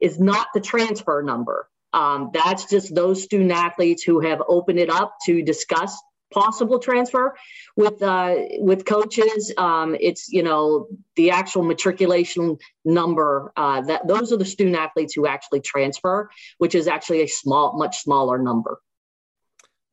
is 0.00 0.18
not 0.18 0.48
the 0.54 0.60
transfer 0.60 1.22
number. 1.22 1.68
Um, 1.96 2.30
that's 2.34 2.66
just 2.66 2.94
those 2.94 3.22
student 3.22 3.52
athletes 3.52 4.02
who 4.02 4.20
have 4.20 4.42
opened 4.46 4.78
it 4.78 4.90
up 4.90 5.16
to 5.24 5.42
discuss 5.42 5.98
possible 6.30 6.78
transfer 6.78 7.34
with 7.74 8.02
uh, 8.02 8.34
with 8.58 8.84
coaches. 8.84 9.52
Um, 9.56 9.96
it's 9.98 10.28
you 10.30 10.42
know 10.42 10.88
the 11.16 11.30
actual 11.30 11.62
matriculation 11.62 12.58
number. 12.84 13.50
Uh, 13.56 13.80
that 13.82 14.06
those 14.06 14.30
are 14.30 14.36
the 14.36 14.44
student 14.44 14.76
athletes 14.76 15.14
who 15.14 15.26
actually 15.26 15.60
transfer, 15.60 16.28
which 16.58 16.74
is 16.74 16.86
actually 16.86 17.22
a 17.22 17.26
small, 17.26 17.78
much 17.78 18.02
smaller 18.02 18.36
number. 18.38 18.78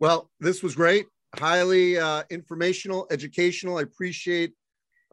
Well, 0.01 0.29
this 0.41 0.61
was 0.61 0.75
great, 0.75 1.05
highly 1.39 1.97
uh, 1.97 2.23
informational, 2.29 3.07
educational. 3.11 3.77
I 3.77 3.83
appreciate 3.83 4.51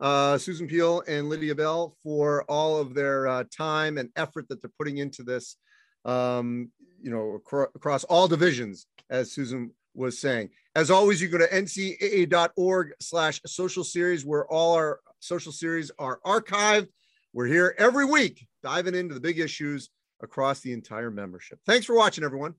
uh, 0.00 0.38
Susan 0.38 0.66
Peal 0.66 1.04
and 1.06 1.28
Lydia 1.28 1.54
Bell 1.54 1.94
for 2.02 2.42
all 2.48 2.78
of 2.78 2.94
their 2.94 3.28
uh, 3.28 3.44
time 3.56 3.96
and 3.96 4.08
effort 4.16 4.48
that 4.48 4.60
they're 4.60 4.72
putting 4.76 4.98
into 4.98 5.22
this 5.22 5.56
um, 6.04 6.70
you 7.02 7.10
know, 7.10 7.36
acro- 7.36 7.70
across 7.74 8.04
all 8.04 8.28
divisions, 8.28 8.86
as 9.08 9.32
Susan 9.32 9.72
was 9.94 10.18
saying. 10.18 10.50
As 10.76 10.90
always, 10.90 11.20
you 11.20 11.28
go 11.28 11.38
to 11.38 11.48
ncaa.org 11.48 12.92
slash 13.00 13.40
social 13.46 13.84
series 13.84 14.24
where 14.24 14.46
all 14.46 14.74
our 14.74 15.00
social 15.18 15.52
series 15.52 15.90
are 15.98 16.20
archived. 16.24 16.88
We're 17.32 17.46
here 17.46 17.74
every 17.78 18.04
week 18.04 18.46
diving 18.62 18.94
into 18.94 19.14
the 19.14 19.20
big 19.20 19.38
issues 19.38 19.90
across 20.22 20.60
the 20.60 20.72
entire 20.72 21.10
membership. 21.10 21.58
Thanks 21.66 21.86
for 21.86 21.96
watching, 21.96 22.24
everyone. 22.24 22.54